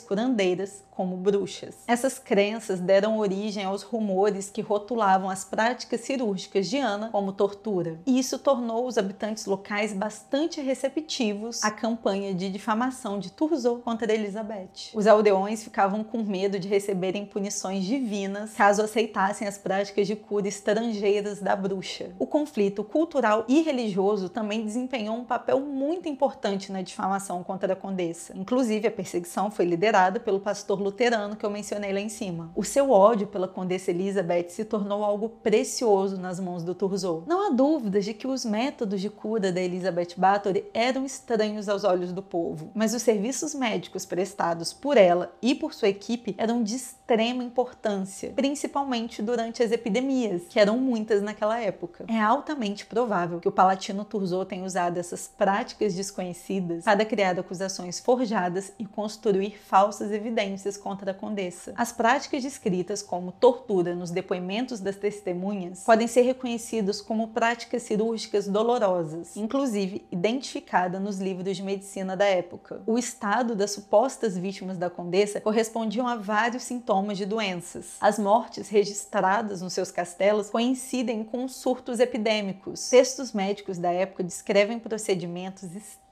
curandeiras 0.00 0.82
como 0.90 1.16
bruxas. 1.16 1.76
Essas 1.86 2.18
crenças 2.18 2.80
deram 2.80 3.18
origem 3.18 3.66
aos 3.74 3.82
rumores 3.82 4.48
que 4.48 4.62
rotulavam 4.62 5.28
as 5.28 5.44
práticas 5.44 6.00
cirúrgicas 6.00 6.68
de 6.68 6.78
Ana 6.78 7.10
como 7.10 7.32
tortura. 7.32 7.98
E 8.06 8.18
isso 8.18 8.38
tornou 8.38 8.86
os 8.86 8.96
habitantes 8.96 9.46
locais 9.46 9.92
bastante 9.92 10.60
receptivos 10.60 11.62
à 11.62 11.70
campanha 11.70 12.32
de 12.32 12.48
difamação 12.48 13.18
de 13.18 13.32
Turzo 13.32 13.80
contra 13.84 14.12
Elizabeth. 14.12 14.92
Os 14.94 15.06
aldeões 15.06 15.64
ficavam 15.64 16.04
com 16.04 16.22
medo 16.22 16.58
de 16.58 16.68
receberem 16.68 17.26
punições 17.26 17.84
divinas 17.84 18.54
caso 18.54 18.82
aceitassem 18.82 19.48
as 19.48 19.58
práticas 19.58 20.06
de 20.06 20.14
cura 20.14 20.46
estrangeiras 20.46 21.40
da 21.40 21.56
bruxa. 21.56 22.12
O 22.18 22.26
conflito 22.26 22.84
cultural 22.84 23.44
e 23.48 23.62
religioso 23.62 24.28
também 24.28 24.64
desempenhou 24.64 25.16
um 25.16 25.24
papel 25.24 25.58
muito 25.60 26.08
importante 26.08 26.70
na 26.70 26.80
difamação 26.80 27.42
contra 27.42 27.72
a 27.72 27.76
condessa. 27.76 28.32
Inclusive, 28.36 28.86
a 28.86 28.90
perseguição 28.90 29.50
foi 29.50 29.64
liderada 29.64 30.20
pelo 30.20 30.38
pastor 30.38 30.80
luterano 30.80 31.34
que 31.34 31.44
eu 31.44 31.50
mencionei 31.50 31.92
lá 31.92 32.00
em 32.00 32.08
cima. 32.08 32.52
O 32.54 32.62
seu 32.62 32.90
ódio 32.90 33.26
pela 33.26 33.48
condessa 33.48 33.63
Elizabeth 33.72 34.50
se 34.50 34.64
tornou 34.64 35.04
algo 35.04 35.28
precioso 35.28 36.18
nas 36.18 36.38
mãos 36.38 36.62
do 36.62 36.74
Turzo. 36.74 37.24
Não 37.26 37.46
há 37.46 37.50
dúvidas 37.50 38.04
de 38.04 38.14
que 38.14 38.26
os 38.26 38.44
métodos 38.44 39.00
de 39.00 39.10
cura 39.10 39.52
da 39.52 39.60
Elizabeth 39.60 40.14
Bathory 40.16 40.64
eram 40.72 41.04
estranhos 41.04 41.68
aos 41.68 41.84
olhos 41.84 42.12
do 42.12 42.22
povo, 42.22 42.70
mas 42.74 42.94
os 42.94 43.02
serviços 43.02 43.54
médicos 43.54 44.04
prestados 44.04 44.72
por 44.72 44.96
ela 44.96 45.34
e 45.40 45.54
por 45.54 45.74
sua 45.74 45.88
equipe 45.88 46.34
eram 46.38 46.62
de 46.62 46.76
extrema 46.76 47.42
importância, 47.42 48.32
principalmente 48.34 49.22
durante 49.22 49.62
as 49.62 49.72
epidemias, 49.72 50.42
que 50.48 50.58
eram 50.58 50.78
muitas 50.78 51.22
naquela 51.22 51.60
época. 51.60 52.04
É 52.08 52.20
altamente 52.20 52.86
provável 52.86 53.40
que 53.40 53.48
o 53.48 53.52
palatino 53.52 54.04
Turzo 54.04 54.44
tenha 54.44 54.64
usado 54.64 54.98
essas 54.98 55.28
práticas 55.28 55.94
desconhecidas 55.94 56.84
para 56.84 57.04
criar 57.04 57.38
acusações 57.38 58.00
forjadas 58.00 58.72
e 58.78 58.84
construir 58.84 59.58
falsas 59.58 60.10
evidências 60.12 60.76
contra 60.76 61.10
a 61.10 61.14
condessa. 61.14 61.72
As 61.76 61.92
práticas 61.92 62.42
descritas 62.42 63.02
como 63.02 63.32
tortura 63.54 63.94
nos 63.94 64.10
depoimentos 64.10 64.80
das 64.80 64.96
testemunhas 64.96 65.84
podem 65.84 66.08
ser 66.08 66.22
reconhecidas 66.22 67.00
como 67.00 67.28
práticas 67.28 67.82
cirúrgicas 67.82 68.48
dolorosas, 68.48 69.36
inclusive 69.36 70.04
identificada 70.10 70.98
nos 70.98 71.18
livros 71.18 71.56
de 71.56 71.62
medicina 71.62 72.16
da 72.16 72.24
época. 72.24 72.82
O 72.86 72.98
estado 72.98 73.54
das 73.54 73.70
supostas 73.70 74.36
vítimas 74.36 74.76
da 74.76 74.90
condessa 74.90 75.40
correspondiam 75.40 76.06
a 76.06 76.16
vários 76.16 76.64
sintomas 76.64 77.16
de 77.16 77.24
doenças. 77.24 77.96
As 78.00 78.18
mortes 78.18 78.68
registradas 78.68 79.62
nos 79.62 79.72
seus 79.72 79.90
castelos 79.90 80.50
coincidem 80.50 81.22
com 81.22 81.46
surtos 81.46 82.00
epidêmicos. 82.00 82.88
Textos 82.90 83.32
médicos 83.32 83.78
da 83.78 83.92
época 83.92 84.24
descrevem 84.24 84.78
procedimentos 84.78 85.64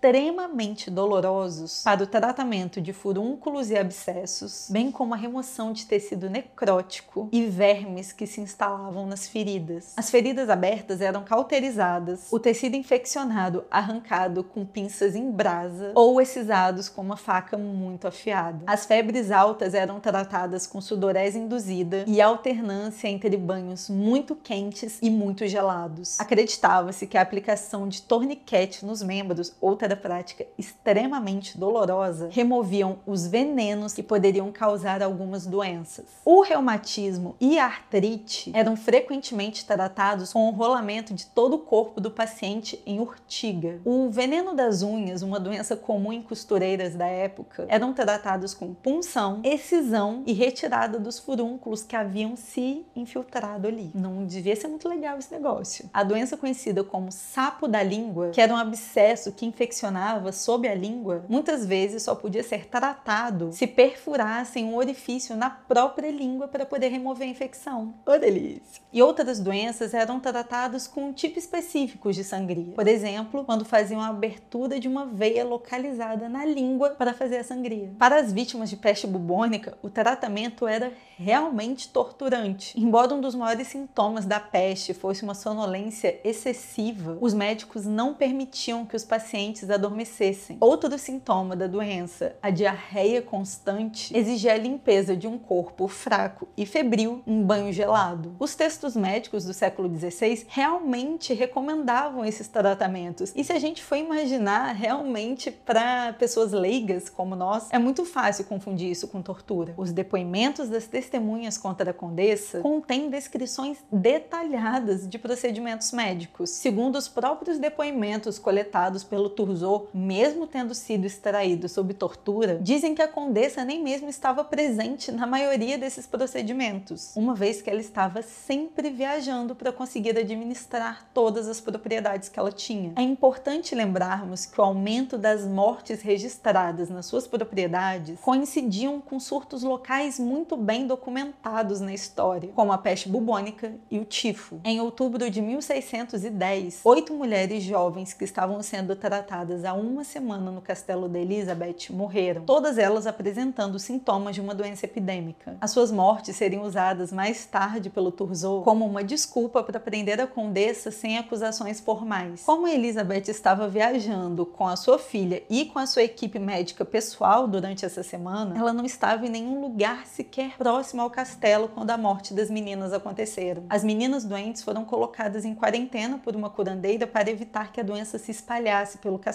extremamente 0.03 0.91
dolorosos 0.91 1.83
para 1.85 2.03
o 2.03 2.07
tratamento 2.09 2.81
de 2.81 2.93
furúnculos 2.93 3.71
e 3.71 3.77
abscessos, 3.79 4.67
bem 4.69 4.91
como 4.91 5.15
a 5.15 5.17
remoção 5.17 5.73
de 5.73 5.87
tecido 5.87 6.29
necrótico 6.29 7.29
e 7.31 7.45
vermes 7.45 8.11
que 8.13 8.27
se 8.27 8.41
instalavam 8.41 9.07
nas 9.07 9.29
feridas. 9.29 9.93
As 9.97 10.11
feridas 10.11 10.51
abertas 10.51 11.01
eram 11.01 11.23
cauterizadas, 11.23 12.27
o 12.33 12.41
tecido 12.41 12.75
infeccionado 12.75 13.65
arrancado 13.71 14.43
com 14.43 14.67
pinças 14.67 15.15
em 15.15 15.31
brasa 15.31 15.93
ou 15.95 16.21
excisados 16.21 16.89
com 16.89 17.01
uma 17.01 17.17
faca 17.17 17.57
muito 17.57 18.09
afiada. 18.09 18.65
As 18.67 18.85
febres 18.85 19.31
altas 19.31 19.73
eram 19.73 20.01
tratadas 20.01 20.67
com 20.67 20.81
sudorese 20.81 21.39
induzida 21.39 22.05
e 22.09 22.21
alternância 22.21 23.07
entre 23.07 23.37
banhos 23.37 23.89
muito 23.89 24.35
quentes 24.35 24.99
e 25.01 25.09
muito 25.09 25.47
gelados. 25.47 26.19
Acreditava-se 26.19 27.07
que 27.07 27.17
a 27.17 27.23
aplicação 27.23 27.87
de 27.87 28.03
torniquete 28.03 28.85
nos 28.85 29.01
membros 29.01 29.55
ou 29.93 29.97
prática 29.97 30.47
extremamente 30.59 31.59
dolorosa 31.59 32.29
removiam 32.31 32.99
os 33.07 33.27
venenos 33.27 33.93
que 33.93 34.03
poderiam 34.03 34.51
causar 34.51 35.03
algumas 35.03 35.47
doenças. 35.47 36.07
O 36.25 36.43
reumatismo 36.43 37.37
e 37.41 37.59
a 37.59 37.67
artrite 37.67 38.51
eram 38.55 38.77
frequentemente 38.77 39.65
tratados 39.65 40.33
com 40.33 40.49
o 40.49 40.53
rolamento 40.53 41.15
de 41.15 41.27
todo 41.27 41.55
o 41.55 41.59
corpo 41.59 42.01
do 42.01 42.11
paciente 42.11 42.81
em 42.87 43.01
urtiga. 43.01 43.81
O 43.85 44.11
veneno 44.11 44.55
das 44.55 44.83
unhas, 44.83 45.23
uma 45.23 45.39
doença 45.39 45.77
comum 45.77 46.13
em 46.13 46.23
costureiras 46.23 46.95
da 46.95 47.07
época, 47.07 47.67
eram 47.69 47.93
tratados 47.93 48.55
com 48.55 48.75
punção, 48.75 49.41
excisão 49.45 50.23
e 50.27 50.33
retirada 50.33 50.99
dos 50.99 51.19
furúnculos 51.19 51.83
que 51.83 51.97
haviam 51.97 52.37
se 52.37 52.85
infiltrado 52.95 53.69
ali. 53.69 53.91
Não 53.95 54.25
devia 54.25 54.57
ser 54.57 54.69
muito 54.69 54.89
legal 54.89 55.19
esse 55.19 55.33
negócio. 55.33 55.89
A 55.93 56.03
doença 56.03 56.37
conhecida 56.37 56.83
como 56.83 57.13
sapo 57.13 57.69
da 57.69 57.83
língua, 57.83 58.31
que 58.31 58.41
era 58.41 58.53
um 58.53 58.57
abscesso 58.57 59.33
que 59.33 59.47
infeccionava 59.47 59.82
funcionava 59.83 60.31
sob 60.31 60.69
a 60.69 60.75
língua, 60.75 61.25
muitas 61.29 61.67
vezes 61.67 62.05
só 62.05 62.15
podia 62.15 62.45
ser 62.45 62.67
tratado 62.67 63.51
se 63.53 63.67
perfurassem 63.67 64.65
um 64.65 64.77
orifício 64.77 65.35
na 65.35 65.51
própria 65.51 66.11
língua 66.11 66.47
para 66.47 66.65
poder 66.65 66.89
remover 66.89 67.27
a 67.27 67.31
infecção. 67.31 67.93
Ô 68.07 68.17
delícia! 68.17 68.81
E 68.93 69.03
outras 69.03 69.41
doenças 69.41 69.93
eram 69.93 70.21
tratadas 70.21 70.87
com 70.87 71.13
tipos 71.13 71.43
específicos 71.45 72.15
de 72.15 72.23
sangria. 72.23 72.75
Por 72.75 72.87
exemplo, 72.87 73.45
quando 73.45 73.65
faziam 73.65 74.01
a 74.01 74.09
abertura 74.09 74.79
de 74.79 74.87
uma 74.87 75.07
veia 75.07 75.45
localizada 75.45 76.29
na 76.29 76.45
língua 76.45 76.91
para 76.91 77.13
fazer 77.13 77.39
a 77.39 77.45
sangria. 77.45 77.91
Para 77.99 78.21
as 78.21 78.33
vítimas 78.33 78.71
de 78.71 78.77
peste 78.77 79.07
bubônica, 79.07 79.77
o 79.83 79.91
tratamento 79.91 80.67
era 80.67 80.93
realmente 81.17 81.89
torturante. 81.89 82.79
Embora 82.79 83.15
um 83.15 83.21
dos 83.21 83.35
maiores 83.35 83.69
sintomas 83.69 84.27
da 84.27 84.39
peste 84.39 84.93
fosse 84.93 85.23
uma 85.23 85.35
sonolência 85.35 86.21
excessiva, 86.23 87.17
os 87.21 87.33
médicos 87.33 87.87
não 87.87 88.15
permitiam 88.15 88.85
que 88.85 88.97
os 88.97 89.05
pacientes 89.05 89.71
adormecessem. 89.75 90.57
Outro 90.61 90.97
sintoma 90.99 91.57
da 91.57 91.67
doença, 91.67 92.37
a 92.43 92.51
diarreia 92.51 93.23
constante, 93.23 94.17
exigia 94.17 94.55
a 94.55 94.59
limpeza 94.59 95.17
de 95.17 95.27
um 95.27 95.39
corpo 95.39 95.89
fraco 95.89 96.49
e 96.57 96.65
febril 96.67 97.23
em 97.27 97.43
banho 97.43 97.73
gelado. 97.73 98.35
Os 98.39 98.55
textos 98.55 98.97
médicos 98.97 99.45
do 99.45 99.53
século 99.53 99.89
XVI 99.95 100.47
realmente 100.49 101.33
recomendavam 101.35 102.25
esses 102.25 102.49
tratamentos. 102.49 103.33
E 103.35 103.45
se 103.45 103.53
a 103.53 103.59
gente 103.59 103.83
for 103.83 103.97
imaginar 103.97 104.75
realmente 104.75 105.51
para 105.51 106.13
pessoas 106.15 106.53
leigas 106.53 107.09
como 107.09 107.35
nós, 107.35 107.69
é 107.71 107.79
muito 107.79 108.05
fácil 108.05 108.45
confundir 108.45 108.91
isso 108.91 109.09
com 109.09 109.23
tortura. 109.23 109.75
Os 109.77 109.93
depoimentos 109.93 110.69
das 110.69 110.87
testemunhas 110.87 111.59
contra 111.59 111.91
a 111.91 111.95
condessa 111.95 112.61
contêm 112.61 113.11
descrições 113.11 113.79
detalhadas 113.91 115.09
de 115.09 115.19
procedimentos 115.19 115.93
médicos. 115.93 116.51
Segundo 116.51 116.97
os 116.97 117.09
próprios 117.09 117.59
depoimentos 117.59 118.39
coletados 118.39 119.05
pelo 119.05 119.29
Turzot, 119.63 119.89
mesmo 119.95 120.47
tendo 120.47 120.75
sido 120.75 121.07
extraído 121.07 121.69
sob 121.69 121.95
tortura, 121.95 122.59
dizem 122.61 122.95
que 122.95 123.03
a 123.03 123.07
condessa 123.07 123.65
nem 123.65 123.83
mesmo 123.83 124.09
estava 124.09 124.43
presente 124.43 125.13
na 125.13 125.27
maioria 125.27 125.79
desses 125.79 126.07
procedimentos, 126.07 127.13
uma 127.15 127.35
vez 127.35 127.63
que 127.63 127.71
ela 127.71 127.81
estava 127.81 128.23
sempre 128.23 128.91
viajando 128.91 129.55
para 129.55 129.73
conseguir 129.73 130.19
administrar 130.19 131.09
todas 131.15 131.49
as 131.49 131.61
propriedades 131.61 132.29
que 132.29 132.39
ela 132.39 132.51
tinha. 132.51 132.93
É 132.97 133.03
importante 133.03 133.75
lembrarmos 133.75 134.47
que 134.47 134.61
o 134.61 134.65
aumento 134.65 135.17
das 135.17 135.47
mortes 135.47 136.03
registradas 136.03 136.91
nas 136.91 137.07
suas 137.07 137.27
propriedades 137.27 138.19
coincidiam 138.21 139.01
com 139.01 139.21
surtos 139.21 139.63
locais 139.63 140.19
muito 140.19 140.57
bem 140.57 140.87
documentados 140.87 141.81
na 141.81 141.95
história, 141.95 142.51
como 142.55 142.73
a 142.73 142.79
peste 142.79 143.09
bubônica 143.09 143.75
e 143.91 143.99
o 143.99 144.05
tifo. 144.05 144.61
Em 144.65 144.81
outubro 144.81 145.31
de 145.31 145.41
1610, 145.41 146.81
oito 146.85 147.15
mulheres 147.15 147.63
jovens 147.63 148.13
que 148.13 148.25
estavam 148.25 148.63
sendo 148.63 148.97
tratadas 148.97 149.42
há 149.65 149.73
uma 149.75 150.05
semana 150.05 150.51
no 150.51 150.61
castelo 150.61 151.09
de 151.09 151.19
Elizabeth 151.19 151.91
morreram, 151.91 152.45
todas 152.45 152.79
elas 152.79 153.07
apresentando 153.07 153.79
sintomas 153.79 154.35
de 154.35 154.41
uma 154.41 154.55
doença 154.55 154.87
epidêmica. 154.87 155.57
As 155.61 155.71
suas 155.71 155.91
mortes 155.91 156.37
seriam 156.37 156.63
usadas 156.63 157.13
mais 157.13 157.45
tarde 157.45 157.91
pelo 157.91 158.13
Turzot 158.13 158.65
como 158.65 158.87
uma 158.87 159.03
desculpa 159.03 159.63
para 159.63 159.81
prender 159.81 160.21
a 160.21 160.27
condessa 160.27 160.91
sem 160.91 161.19
acusações 161.19 161.81
formais. 161.81 162.43
Como 162.45 162.69
Elizabeth 162.69 163.29
estava 163.29 163.69
viajando 163.69 164.47
com 164.47 164.67
a 164.67 164.77
sua 164.77 164.99
filha 164.99 165.43
e 165.51 165.65
com 165.67 165.79
a 165.79 165.87
sua 165.87 166.03
equipe 166.03 166.39
médica 166.39 166.85
pessoal 166.85 167.49
durante 167.49 167.85
essa 167.85 168.03
semana, 168.03 168.57
ela 168.57 168.73
não 168.73 168.85
estava 168.85 169.27
em 169.27 169.31
nenhum 169.31 169.61
lugar 169.61 170.07
sequer 170.07 170.57
próximo 170.57 171.03
ao 171.03 171.11
castelo 171.11 171.69
quando 171.69 171.91
a 171.91 171.99
morte 171.99 172.33
das 172.35 172.51
meninas 172.51 172.93
aconteceram. 172.93 173.65
As 173.69 173.83
meninas 173.83 174.25
doentes 174.25 174.63
foram 174.63 174.85
colocadas 174.85 175.45
em 175.45 175.55
quarentena 175.55 176.19
por 176.19 176.37
uma 176.37 176.51
curandeira 176.51 177.07
para 177.07 177.31
evitar 177.31 177.73
que 177.73 177.81
a 177.81 177.85
doença 177.85 178.19
se 178.19 178.31
espalhasse 178.31 178.99
pelo 178.99 179.19
castelo. 179.19 179.32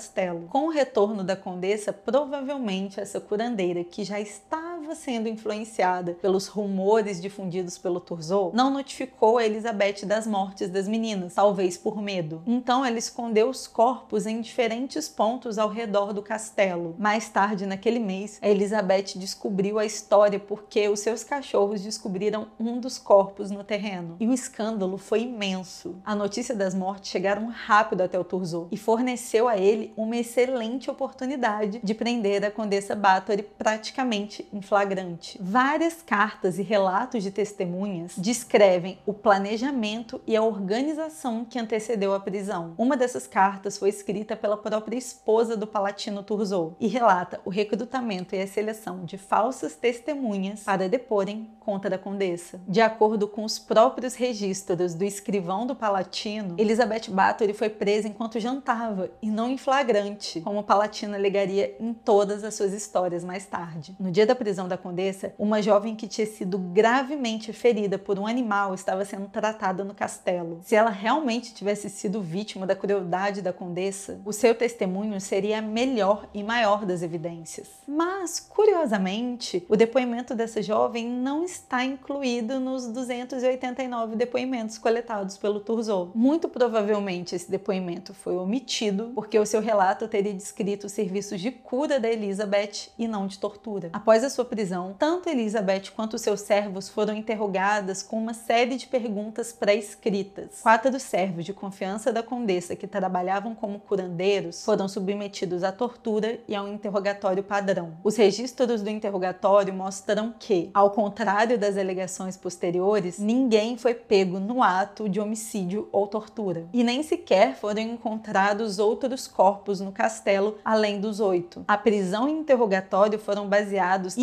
Com 0.50 0.68
o 0.68 0.70
retorno 0.70 1.24
da 1.24 1.36
condessa, 1.36 1.92
provavelmente 1.92 3.00
essa 3.00 3.20
curandeira, 3.20 3.84
que 3.84 4.04
já 4.04 4.20
estava 4.20 4.77
sendo 4.96 5.28
influenciada 5.28 6.14
pelos 6.14 6.48
rumores 6.48 7.22
difundidos 7.22 7.78
pelo 7.78 8.00
Turzot, 8.00 8.56
não 8.56 8.70
notificou 8.70 9.38
a 9.38 9.46
Elizabeth 9.46 10.06
das 10.06 10.28
mortes 10.28 10.70
das 10.70 10.88
meninas, 10.88 11.36
talvez 11.36 11.78
por 11.78 12.02
medo. 12.02 12.42
Então 12.46 12.86
ela 12.86 12.98
escondeu 12.98 13.50
os 13.50 13.68
corpos 13.68 14.26
em 14.26 14.42
diferentes 14.42 15.08
pontos 15.08 15.58
ao 15.58 15.70
redor 15.70 16.14
do 16.14 16.22
castelo. 16.22 16.96
Mais 16.98 17.30
tarde 17.30 17.66
naquele 17.66 18.00
mês, 18.00 18.40
a 18.42 18.48
Elizabeth 18.48 19.18
descobriu 19.18 19.80
a 19.80 19.86
história 19.86 20.40
porque 20.40 20.88
os 20.90 21.00
seus 21.00 21.24
cachorros 21.24 21.82
descobriram 21.82 22.48
um 22.60 22.80
dos 22.80 22.98
corpos 22.98 23.52
no 23.52 23.64
terreno. 23.64 24.18
E 24.20 24.28
o 24.28 24.34
escândalo 24.34 24.98
foi 24.98 25.22
imenso. 25.22 25.96
A 26.06 26.16
notícia 26.16 26.56
das 26.56 26.74
mortes 26.74 27.12
chegaram 27.12 27.48
rápido 27.48 28.02
até 28.02 28.20
o 28.20 28.24
Turzot 28.24 28.68
e 28.72 28.78
forneceu 28.78 29.48
a 29.48 29.58
ele 29.58 29.94
uma 29.96 30.18
excelente 30.18 30.90
oportunidade 30.90 31.80
de 31.84 31.94
prender 31.94 32.44
a 32.44 32.52
Condessa 32.52 32.96
Bathory 32.96 33.44
praticamente 33.44 34.48
em 34.54 34.62
flagrante. 34.78 35.40
Várias 35.42 36.04
cartas 36.06 36.60
e 36.60 36.62
relatos 36.62 37.24
de 37.24 37.32
testemunhas 37.32 38.14
descrevem 38.16 39.00
o 39.08 39.14
planejamento 39.14 40.22
e 40.28 40.36
a 40.36 40.44
organização 40.44 41.44
que 41.44 41.58
antecedeu 41.58 42.14
a 42.14 42.20
prisão. 42.20 42.76
Uma 42.78 42.96
dessas 42.96 43.26
cartas 43.26 43.76
foi 43.78 43.90
escrita 43.90 44.36
pela 44.36 44.56
própria 44.56 44.96
esposa 44.96 45.58
do 45.58 45.66
palatino 45.66 46.22
Turzot 46.22 46.76
e 46.80 46.88
relata 46.88 47.42
o 47.44 47.50
recrutamento 47.50 48.36
e 48.36 48.42
a 48.42 48.46
seleção 48.46 49.04
de 49.04 49.18
falsas 49.18 49.76
testemunhas 49.76 50.62
para 50.62 50.88
deporem 50.88 51.50
contra 51.60 51.96
a 51.96 52.00
condessa. 52.00 52.62
De 52.68 52.80
acordo 52.80 53.28
com 53.28 53.44
os 53.44 53.58
próprios 53.58 54.14
registros 54.14 54.94
do 54.94 55.04
escrivão 55.04 55.66
do 55.66 55.76
palatino, 55.76 56.56
Elizabeth 56.58 57.10
Bathory 57.10 57.54
foi 57.54 57.70
presa 57.70 58.08
enquanto 58.08 58.40
jantava 58.40 59.10
e 59.24 59.32
não 59.32 59.50
em 59.50 59.58
flagrante, 59.58 60.40
como 60.42 60.60
o 60.60 60.64
palatino 60.64 61.16
alegaria 61.16 61.76
em 61.80 61.94
todas 61.94 62.44
as 62.44 62.54
suas 62.54 62.74
histórias 62.74 63.24
mais 63.24 63.48
tarde. 63.48 63.96
No 64.00 64.12
dia 64.12 64.26
da 64.26 64.36
prisão 64.36 64.67
da 64.68 64.78
condessa, 64.78 65.34
uma 65.38 65.62
jovem 65.62 65.96
que 65.96 66.08
tinha 66.08 66.28
sido 66.28 66.58
gravemente 66.58 67.54
ferida 67.54 67.98
por 67.98 68.20
um 68.20 68.28
animal 68.28 68.74
estava 68.74 69.06
sendo 69.06 69.28
tratada 69.28 69.84
no 69.84 69.94
castelo. 69.94 70.60
Se 70.64 70.76
ela 70.76 70.90
realmente 70.90 71.54
tivesse 71.54 71.90
sido 71.90 72.22
vítima 72.22 72.66
da 72.66 72.76
crueldade 72.76 73.42
da 73.42 73.54
condessa, 73.54 74.20
o 74.26 74.34
seu 74.34 74.54
testemunho 74.54 75.20
seria 75.20 75.60
a 75.60 75.62
melhor 75.62 76.28
e 76.34 76.44
maior 76.44 76.86
das 76.86 77.02
evidências. 77.02 77.70
Mas, 77.88 78.40
curiosamente, 78.40 79.66
o 79.70 79.76
depoimento 79.76 80.36
dessa 80.36 80.62
jovem 80.62 81.08
não 81.10 81.44
está 81.44 81.84
incluído 81.84 82.60
nos 82.60 82.88
289 82.88 84.16
depoimentos 84.16 84.78
coletados 84.78 85.38
pelo 85.38 85.60
Turzot. 85.60 86.12
Muito 86.14 86.50
provavelmente 86.50 87.36
esse 87.36 87.50
depoimento 87.50 88.14
foi 88.14 88.36
omitido 88.36 89.12
porque 89.16 89.40
o 89.40 89.46
seu 89.46 89.62
relato 89.62 90.08
teria 90.08 90.34
descrito 90.34 90.88
os 90.88 90.92
serviços 90.92 91.40
de 91.40 91.52
cura 91.52 92.00
da 92.00 92.10
Elizabeth 92.10 92.90
e 92.98 93.08
não 93.08 93.28
de 93.28 93.40
tortura. 93.40 93.90
Após 93.94 94.24
a 94.24 94.30
sua 94.30 94.46
prisão, 94.58 94.96
tanto 94.98 95.30
Elizabeth 95.30 95.92
quanto 95.96 96.18
seus 96.18 96.42
servos 96.42 96.90
foram 96.90 97.14
interrogadas 97.14 98.02
com 98.02 98.18
uma 98.18 98.34
série 98.34 98.76
de 98.76 98.88
perguntas 98.88 99.54
pré-escritas. 99.54 100.62
Quatro 100.64 101.00
servos 101.00 101.46
de 101.46 101.54
confiança 101.54 102.12
da 102.12 102.24
condessa 102.24 102.76
que 102.76 102.88
trabalhavam 102.88 103.54
como 103.54 103.78
curandeiros 103.78 104.66
foram 104.66 104.88
submetidos 104.88 105.64
à 105.64 105.72
tortura 105.72 106.40
e 106.48 106.56
a 106.56 106.64
um 106.64 106.74
interrogatório 106.74 107.44
padrão. 107.44 107.98
Os 108.04 108.16
registros 108.16 108.82
do 108.82 108.90
interrogatório 108.90 109.72
mostram 109.72 110.34
que, 110.40 110.72
ao 110.74 110.90
contrário 110.90 111.60
das 111.60 111.78
alegações 111.78 112.36
posteriores, 112.36 113.20
ninguém 113.20 113.78
foi 113.78 113.94
pego 113.94 114.40
no 114.40 114.64
ato 114.64 115.08
de 115.08 115.20
homicídio 115.20 115.88
ou 115.92 116.08
tortura. 116.08 116.66
E 116.74 116.84
nem 116.84 117.04
sequer 117.04 117.56
foram 117.58 117.82
encontrados 117.84 118.80
outros 118.80 119.28
corpos 119.28 119.80
no 119.80 119.92
castelo 119.92 120.58
além 120.66 121.00
dos 121.00 121.20
oito. 121.20 121.64
A 121.68 121.78
prisão 121.78 122.28
e 122.28 122.32
interrogatório 122.32 123.20
foram 123.20 123.48
baseados 123.48 124.18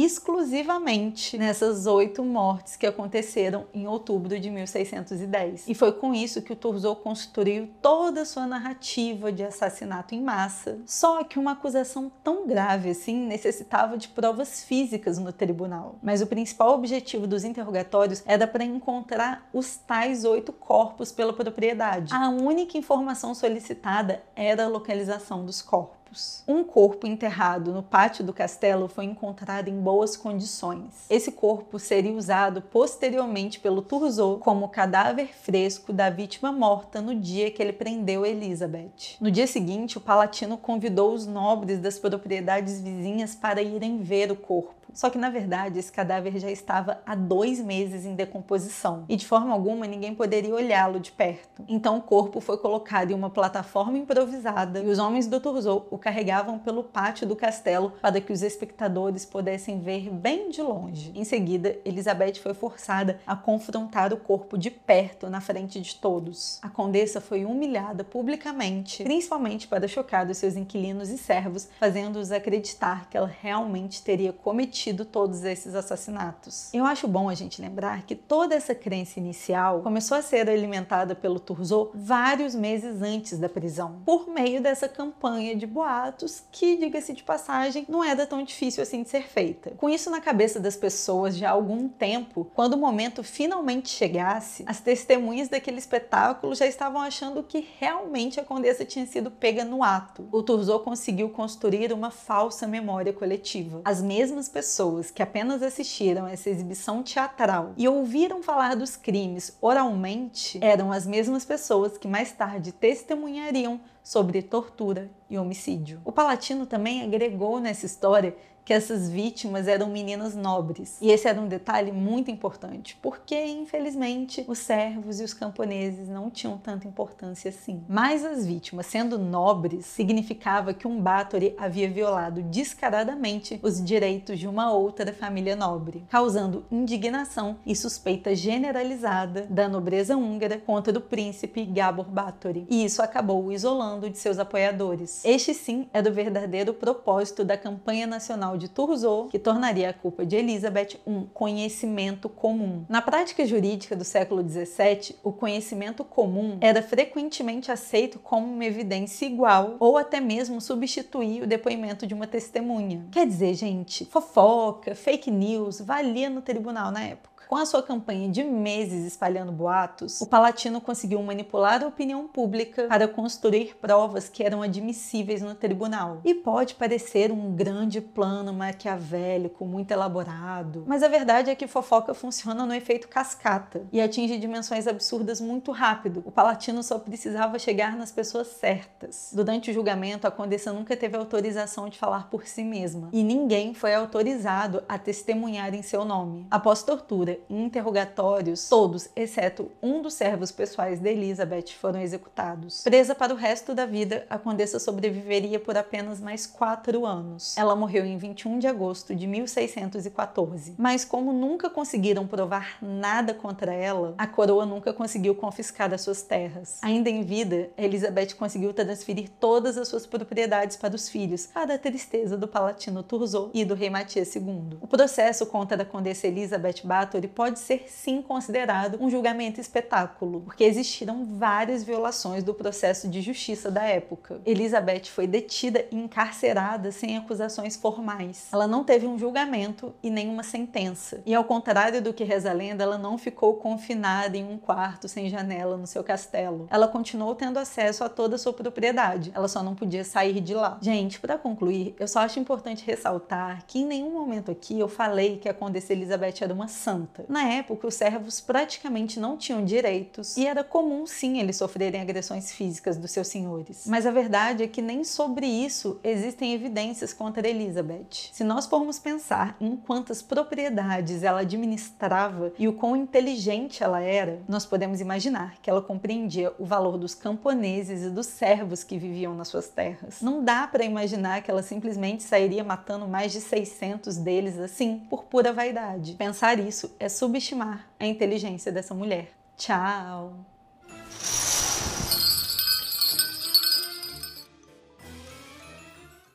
nessas 1.37 1.87
oito 1.87 2.25
mortes 2.25 2.77
que 2.77 2.87
aconteceram 2.87 3.67
em 3.75 3.87
outubro 3.87 4.41
de 4.41 4.51
1610. 4.51 5.69
E 5.69 5.75
foi 5.75 5.93
com 5.93 6.15
isso 6.15 6.41
que 6.41 6.53
o 6.53 6.57
Turzot 6.57 7.03
construiu 7.03 7.69
toda 7.83 8.23
a 8.23 8.25
sua 8.25 8.47
narrativa 8.47 9.31
de 9.31 9.43
assassinato 9.43 10.15
em 10.15 10.23
massa. 10.23 10.79
Só 10.87 11.23
que 11.25 11.39
uma 11.39 11.53
acusação 11.53 12.11
tão 12.23 12.47
grave 12.47 12.89
assim 12.89 13.27
necessitava 13.27 13.99
de 13.99 14.09
provas 14.09 14.65
físicas 14.65 15.19
no 15.19 15.31
tribunal. 15.31 15.99
Mas 16.03 16.23
o 16.23 16.27
principal 16.27 16.73
objetivo 16.73 17.27
dos 17.27 17.45
interrogatórios 17.45 18.23
era 18.25 18.47
para 18.47 18.65
encontrar 18.65 19.47
os 19.53 19.77
tais 19.77 20.25
oito 20.25 20.55
corpos 20.55 21.13
pela 21.13 21.35
propriedade. 21.35 22.15
A 22.15 22.31
única 22.31 22.79
informação 22.79 23.35
solicitada 23.35 24.23
era 24.35 24.65
a 24.65 24.69
localização 24.69 25.45
dos 25.45 25.61
corpos 25.61 26.04
Um 26.47 26.63
corpo 26.63 27.07
enterrado 27.07 27.73
no 27.73 27.83
pátio 27.83 28.25
do 28.25 28.33
castelo 28.33 28.89
foi 28.89 29.05
encontrado 29.05 29.69
em 29.69 29.81
boas 29.81 30.17
condições. 30.17 31.07
Esse 31.11 31.33
corpo 31.33 31.79
seria 31.79 32.13
usado 32.13 32.63
posteriormente 32.63 33.59
pelo 33.61 33.83
Turzot 33.83 34.41
como 34.41 34.69
cadáver 34.69 35.35
fresco 35.35 35.93
da 35.93 36.11
vítima 36.11 36.53
morta 36.53 37.01
no 37.01 37.15
dia 37.15 37.51
que 37.51 37.63
ele 37.63 37.73
prendeu 37.73 38.25
Elizabeth. 38.25 39.17
No 39.21 39.31
dia 39.31 39.47
seguinte, 39.47 39.99
o 39.99 40.01
palatino 40.01 40.57
convidou 40.57 41.13
os 41.13 41.27
nobres 41.27 41.79
das 41.79 41.99
propriedades 41.99 42.81
vizinhas 42.81 43.35
para 43.35 43.63
irem 43.63 44.03
ver 44.03 44.31
o 44.31 44.37
corpo. 44.37 44.84
Só 44.95 45.11
que 45.11 45.19
na 45.19 45.29
verdade 45.29 45.81
esse 45.81 45.91
cadáver 45.91 46.39
já 46.39 46.49
estava 46.49 47.01
há 47.05 47.17
dois 47.17 47.59
meses 47.59 48.07
em 48.07 48.15
decomposição 48.15 49.05
e 49.09 49.17
de 49.17 49.27
forma 49.27 49.53
alguma 49.53 49.89
ninguém 49.89 50.15
poderia 50.15 50.55
olhá-lo 50.55 51.01
de 51.01 51.11
perto. 51.11 51.65
Então 51.69 51.99
o 51.99 52.03
corpo 52.03 52.41
foi 52.41 52.57
colocado 52.57 53.11
em 53.11 53.15
uma 53.15 53.29
plataforma 53.29 53.99
improvisada 53.99 54.79
e 54.79 54.87
os 54.87 55.01
homens 55.01 55.27
do 55.27 55.41
Turzot 55.41 55.87
o 55.91 55.99
carregavam 55.99 56.61
pelo 56.61 56.85
pátio 56.85 57.27
do 57.27 57.35
castelo 57.35 57.93
para 58.01 58.21
que 58.21 58.33
os 58.33 58.43
espectadores 58.43 59.25
pudessem 59.25 59.81
ver 59.81 60.09
bem 60.11 60.49
de 60.49 60.63
longe. 60.63 61.11
Em 61.13 61.25
seguida, 61.25 61.77
Elizabeth 61.85 62.37
foi 62.37 62.55
forçada 62.55 63.19
a 63.27 63.35
confrontar 63.35 64.13
o 64.13 64.17
corpo 64.17 64.57
de 64.57 64.71
perto 64.71 65.29
na 65.29 65.41
frente 65.41 65.81
de 65.81 65.97
todos. 65.97 66.61
A 66.63 66.69
condessa 66.69 67.21
foi 67.21 67.45
humilhada 67.45 68.05
publicamente, 68.05 69.03
principalmente 69.03 69.67
para 69.67 69.89
chocar 69.89 70.31
os 70.31 70.39
seus 70.39 70.55
inquilinos 70.55 71.11
e 71.11 71.19
servos, 71.19 71.69
fazendo-os 71.81 72.31
acreditar 72.31 73.09
que 73.11 73.17
ela 73.17 73.33
realmente 73.43 74.01
teria 74.01 74.33
cometido 74.33 74.84
todos 74.93 75.45
esses 75.45 75.75
assassinatos. 75.75 76.69
Eu 76.75 76.85
acho 76.85 77.07
bom 77.07 77.29
a 77.29 77.35
gente 77.35 77.63
lembrar 77.63 78.03
que 78.03 78.15
toda 78.15 78.55
essa 78.55 78.75
crença 78.75 79.21
inicial 79.21 79.81
começou 79.81 80.17
a 80.17 80.23
ser 80.23 80.51
alimentada 80.51 81.15
pelo 81.15 81.39
Turzot 81.39 81.93
vários 81.95 82.55
meses 82.55 83.01
antes 83.01 83.39
da 83.39 83.49
prisão, 83.49 84.03
por 84.05 84.29
meio 84.29 84.61
dessa 84.61 84.89
campanha 84.89 85.55
de 85.55 85.67
boatos 85.67 86.43
que, 86.51 86.77
diga-se 86.77 87.13
de 87.13 87.23
passagem, 87.23 87.87
não 87.89 88.03
era 88.03 88.27
tão 88.27 88.43
difícil 88.43 88.83
assim 88.83 89.03
de 89.03 89.09
ser 89.09 89.23
feita. 89.23 89.71
Com 89.77 89.89
isso 89.89 90.11
na 90.11 90.21
cabeça 90.21 90.59
das 90.59 90.77
pessoas 90.77 91.37
já 91.37 91.49
há 91.49 91.53
algum 91.53 91.89
tempo, 91.89 92.51
quando 92.53 92.75
o 92.75 92.79
momento 92.79 93.23
finalmente 93.23 93.89
chegasse, 93.89 94.65
as 94.67 94.81
testemunhas 94.81 95.49
daquele 95.49 95.79
espetáculo 95.79 96.55
já 96.55 96.67
estavam 96.67 97.01
achando 97.01 97.43
que 97.43 97.67
realmente 97.79 98.41
a 98.41 98.45
condessa 98.45 98.85
tinha 98.85 99.07
sido 99.07 99.31
pega 99.31 99.65
no 99.65 99.83
ato. 99.83 100.29
O 100.33 100.43
Turzot 100.43 100.85
conseguiu 100.85 101.29
construir 101.29 101.93
uma 101.93 102.11
falsa 102.11 102.67
memória 102.67 103.13
coletiva. 103.13 103.81
As 103.85 104.03
mesmas 104.03 104.49
pessoas 104.49 104.74
que 105.11 105.23
apenas 105.23 105.63
assistiram 105.63 106.27
essa 106.27 106.51
exibição 106.51 107.03
teatral 107.03 107.73
e 107.77 107.87
ouviram 107.87 108.43
falar 108.43 108.75
dos 108.75 108.97
crimes 108.97 109.57
oralmente 109.61 110.59
eram 110.63 110.91
as 110.91 111.07
mesmas 111.07 111.45
pessoas 111.45 111.97
que 111.97 112.09
mais 112.09 112.33
tarde 112.33 112.73
testemunhariam 112.73 113.81
sobre 114.03 114.43
tortura 114.43 115.11
e 115.31 115.39
homicídio. 115.39 116.01
O 116.05 116.13
Palatino 116.13 116.67
também 116.67 117.03
agregou 117.03 117.61
nessa 117.61 117.87
história 117.87 118.37
que 118.65 118.73
essas 118.73 119.11
vítimas 119.11 119.69
eram 119.69 119.89
meninas 119.89 120.35
nobres. 120.35 120.97
E 121.01 121.11
esse 121.11 121.29
era 121.29 121.41
um 121.41 121.47
detalhe 121.47 121.93
muito 121.93 122.31
importante, 122.31 122.99
porque 123.03 123.45
infelizmente 123.45 124.45
os 124.49 124.59
servos 124.59 125.21
e 125.21 125.25
os 125.25 125.35
camponeses 125.35 126.09
não 126.09 126.31
tinham 126.31 126.57
tanta 126.57 126.89
importância 126.89 127.51
assim. 127.51 127.83
Mas 127.89 128.25
as 128.25 128.47
vítimas 128.47 128.87
sendo 128.87 129.19
nobres 129.19 129.87
significava 129.87 130.73
que 130.73 130.89
um 130.89 131.01
Báthory 131.01 131.55
havia 131.59 131.91
violado 131.91 132.43
descaradamente 132.43 133.61
os 133.63 133.83
direitos 133.85 134.39
de 134.39 134.49
uma 134.49 134.73
outra 134.73 135.13
família 135.13 135.55
nobre, 135.55 136.05
causando 136.09 136.65
indignação 136.71 137.59
e 137.67 137.77
suspeita 137.77 138.35
generalizada 138.35 139.47
da 139.51 139.69
nobreza 139.69 140.17
húngara 140.17 140.59
contra 140.59 140.97
o 140.97 141.01
príncipe 141.01 141.65
Gábor 141.65 142.07
Báthory. 142.07 142.67
E 142.71 142.85
isso 142.85 143.03
acabou 143.03 143.45
o 143.45 143.53
isolando 143.53 144.09
de 144.09 144.19
seus 144.19 144.39
apoiadores. 144.39 145.23
Este 145.25 145.53
sim 145.53 145.87
era 145.93 146.09
o 146.09 146.13
verdadeiro 146.13 146.73
propósito 146.73 147.45
da 147.45 147.57
campanha 147.57 148.07
nacional 148.07 148.54
de 148.57 148.69
Turgot, 148.69 149.29
que 149.31 149.39
tornaria 149.39 149.91
a 149.91 149.93
culpa 149.93 150.25
de 150.25 150.37
Elizabeth 150.37 151.01
um 151.07 151.25
conhecimento 151.25 152.29
comum. 152.29 152.85
Na 152.89 153.03
prática 153.03 153.47
jurídica 153.47 153.97
do 153.97 154.05
século 154.05 154.43
XVII, 154.47 155.17
o 155.23 155.33
conhecimento 155.33 156.05
comum 156.05 156.59
era 156.61 156.83
frequentemente 156.83 157.71
aceito 157.71 158.19
como 158.19 158.47
uma 158.47 158.65
evidência 158.65 159.27
igual 159.27 159.77
ou 159.81 159.97
até 159.97 160.21
mesmo 160.21 160.61
substituir 160.61 161.43
o 161.43 161.47
depoimento 161.47 162.07
de 162.07 162.15
uma 162.15 162.27
testemunha. 162.27 163.07
Quer 163.11 163.27
dizer, 163.27 163.55
gente, 163.55 164.05
fofoca, 164.05 164.95
fake 164.95 165.31
news 165.31 165.81
valia 165.81 166.31
no 166.31 166.43
tribunal 166.43 166.91
na 166.91 167.03
época. 167.05 167.34
Com 167.49 167.57
a 167.57 167.67
sua 167.67 167.83
campanha 167.83 168.29
de 168.29 168.43
meses 168.43 169.07
espalhando 169.07 169.53
boatos, 169.53 170.21
o 170.21 170.27
Palatino 170.27 170.81
conseguiu 170.81 171.23
manipular 171.23 171.83
a 171.83 171.87
opinião 171.87 172.27
pública 172.27 172.87
para 172.89 173.07
construir 173.07 173.77
provas 173.81 174.29
que 174.29 174.43
eram 174.43 174.63
admissíveis 174.63 175.43
no 175.43 175.55
tribunal. 175.55 176.21
E 176.25 176.35
pode 176.35 176.75
parecer 176.75 177.31
um 177.31 177.55
grande 177.55 178.01
plano 178.01 178.53
maquiavélico, 178.53 179.65
muito 179.67 179.91
elaborado, 179.91 180.85
mas 180.87 181.03
a 181.03 181.09
verdade 181.09 181.51
é 181.51 181.55
que 181.55 181.67
fofoca 181.67 182.15
funciona 182.15 182.65
no 182.65 182.75
efeito 182.75 183.09
cascata 183.09 183.87
e 183.93 184.01
atinge 184.01 184.39
dimensões 184.39 184.87
absurdas 184.87 185.41
muito 185.41 185.71
rápido. 185.71 186.23
O 186.27 186.33
Palatino 186.33 186.83
só 186.83 186.99
precisava 186.99 187.59
chegar 187.59 187.97
nas 187.97 188.11
pessoas 188.11 188.49
certas. 188.49 189.31
Durante 189.35 189.71
o 189.71 189.75
julgamento, 189.75 190.27
a 190.27 190.31
condessa 190.31 190.73
nunca 190.73 190.97
teve 190.97 191.17
autorização 191.17 191.89
de 191.89 191.99
falar 191.99 192.31
por 192.31 192.47
si 192.47 192.65
mesma 192.65 193.11
e 193.13 193.23
ninguém 193.23 193.75
foi 193.75 193.95
autorizado 193.95 194.83
a 194.89 194.99
testemunhar 194.99 195.75
em 195.75 195.83
seu 195.83 196.05
nome. 196.05 196.47
Após 196.51 196.83
tortura 196.83 197.34
interrogatórios, 197.49 198.69
todos, 198.69 199.09
exceto 199.15 199.71
um 199.83 200.03
dos 200.03 200.15
servos 200.15 200.51
pessoais 200.51 201.01
de 201.01 201.11
Elizabeth, 201.11 201.73
foram 201.81 202.01
executados. 202.01 202.83
Presa 202.83 203.15
para 203.15 203.33
o 203.33 203.37
resto 203.37 203.75
da 203.75 203.87
vida, 203.87 204.27
a 204.29 204.39
condessa 204.39 204.79
sobreviveria 204.79 205.61
por 205.61 205.77
apenas 205.77 206.21
mais 206.21 206.47
quatro 206.47 207.07
anos. 207.07 207.57
Ela 207.57 207.77
morreu 207.77 208.05
em 208.05 208.17
21 208.17 208.59
de 208.59 208.67
agosto 208.67 209.15
de 209.15 209.27
1614. 209.27 210.75
Mas 210.79 211.05
como 211.05 211.33
nunca 211.33 211.71
conseguiram 211.71 212.27
provar 212.27 212.79
nada 212.81 213.35
contra 213.35 213.73
ela, 213.73 214.15
a 214.19 214.27
coroa 214.27 214.67
nunca 214.67 214.93
conseguiu 214.93 215.35
confiscar 215.35 215.93
as 215.93 216.01
suas 216.01 216.23
terras. 216.23 216.79
Ainda 216.83 217.11
em 217.11 217.23
vida, 217.23 217.71
Elizabeth 217.77 218.35
conseguiu 218.39 218.73
transferir 218.73 219.29
todas 219.41 219.77
as 219.77 219.89
suas 219.89 220.07
propriedades 220.07 220.77
para 220.77 220.95
os 220.95 221.09
filhos, 221.09 221.47
para 221.47 221.75
a 221.75 221.79
tristeza 221.79 222.37
do 222.37 222.49
palatino 222.49 223.03
Turzot 223.03 223.51
e 223.55 223.65
do 223.65 223.75
rei 223.75 223.91
Matias 223.91 224.35
II. 224.35 224.79
O 224.81 224.87
processo 224.87 225.47
contra 225.47 225.83
a 225.83 225.85
condessa 225.85 226.27
Elizabeth 226.27 226.83
Bathory 226.85 227.24
pode 227.29 227.59
ser 227.59 227.85
sim 227.89 228.23
considerado 228.23 228.99
um 229.01 229.11
julgamento 229.11 229.61
espetáculo, 229.61 230.41
porque 230.41 230.65
existiram 230.65 231.25
várias 231.25 231.83
violações 231.85 232.43
do 232.43 232.55
processo 232.55 233.09
de 233.09 233.21
justiça 233.21 233.71
da 233.71 233.83
época. 233.83 234.41
Elizabeth 234.45 235.07
foi 235.07 235.27
detida 235.27 235.85
e 235.91 235.97
encarcerada 235.97 236.91
sem 236.93 237.17
acusações 237.17 237.77
formais. 237.77 238.49
Ela 238.53 238.67
não 238.67 238.85
teve 238.85 239.07
um 239.07 239.19
julgamento 239.19 239.95
e 240.03 240.11
nenhuma 240.11 240.43
sentença. 240.43 241.23
E 241.27 241.35
ao 241.35 241.45
contrário 241.45 242.03
do 242.03 242.13
que 242.13 242.25
reza 242.25 242.51
a 242.51 242.55
lenda, 242.55 242.85
ela 242.85 242.99
não 242.99 243.19
ficou 243.19 243.55
confinada 243.55 244.37
em 244.37 244.45
um 244.45 244.59
quarto 244.59 245.09
sem 245.09 245.29
janela 245.29 245.77
no 245.77 245.87
seu 245.87 246.03
castelo. 246.05 246.67
Ela 246.71 246.89
continuou 246.89 247.35
tendo 247.35 247.59
acesso 247.59 248.05
a 248.05 248.09
toda 248.09 248.37
a 248.37 248.39
sua 248.39 248.53
propriedade. 248.53 249.33
Ela 249.35 249.49
só 249.49 249.63
não 249.63 249.75
podia 249.75 250.05
sair 250.05 250.41
de 250.41 250.55
lá. 250.55 250.79
Gente, 250.81 251.21
para 251.21 251.39
concluir, 251.39 251.95
eu 251.99 252.09
só 252.09 252.21
acho 252.21 252.39
importante 252.39 252.85
ressaltar 252.85 253.65
que 253.67 253.81
em 253.81 253.87
nenhum 253.87 254.11
momento 254.11 254.51
aqui 254.51 254.79
eu 254.79 254.89
falei 254.89 255.39
que 255.39 255.49
a 255.49 255.55
Condessa 255.55 255.93
Elizabeth 255.93 256.35
era 256.41 256.53
uma 256.53 256.69
santa. 256.69 257.14
Na 257.29 257.45
época, 257.45 257.87
os 257.87 257.95
servos 257.95 258.41
praticamente 258.41 259.21
não 259.21 259.37
tinham 259.37 259.65
direitos 259.65 260.37
e 260.37 260.47
era 260.47 260.65
comum 260.65 261.07
sim 261.07 261.39
eles 261.39 261.57
sofrerem 261.57 262.01
agressões 262.01 262.53
físicas 262.53 262.97
dos 262.97 263.11
seus 263.11 263.29
senhores. 263.29 263.85
Mas 263.87 264.07
a 264.07 264.11
verdade 264.11 264.63
é 264.63 264.69
que 264.69 264.83
nem 264.83 265.05
sobre 265.05 265.47
isso 265.47 266.01
existem 266.03 266.53
evidências 266.53 267.13
contra 267.13 267.49
Elizabeth. 267.49 268.31
Se 268.33 268.45
nós 268.45 268.67
formos 268.67 268.99
pensar 268.99 269.57
em 269.61 269.77
quantas 269.77 270.23
propriedades 270.23 271.23
ela 271.23 271.41
administrava 271.41 272.53
e 272.59 272.69
o 272.69 272.73
quão 272.73 272.97
inteligente 272.97 273.83
ela 273.83 274.01
era, 274.01 274.41
nós 274.49 274.67
podemos 274.67 275.01
imaginar 275.01 275.57
que 275.63 275.71
ela 275.71 275.83
compreendia 275.83 276.53
o 276.59 276.65
valor 276.65 276.99
dos 276.99 277.15
camponeses 277.15 278.03
e 278.03 278.11
dos 278.11 278.27
servos 278.27 278.83
que 278.83 278.99
viviam 278.99 279.35
nas 279.35 279.49
suas 279.49 279.69
terras. 279.69 280.21
Não 280.21 280.43
dá 280.43 280.67
para 280.67 280.85
imaginar 280.85 281.43
que 281.43 281.51
ela 281.51 281.63
simplesmente 281.63 282.23
sairia 282.23 282.65
matando 282.65 283.07
mais 283.07 283.33
de 283.33 283.41
600 283.41 284.17
deles 284.17 284.59
assim 284.59 285.03
por 285.11 285.25
pura 285.25 285.53
vaidade. 285.53 286.15
Pensar 286.15 286.59
isso 286.59 286.91
é 287.05 287.09
subestimar 287.09 287.87
a 288.01 288.07
inteligência 288.07 288.73
dessa 288.73 288.95
mulher. 288.95 289.31
Tchau! 289.59 290.54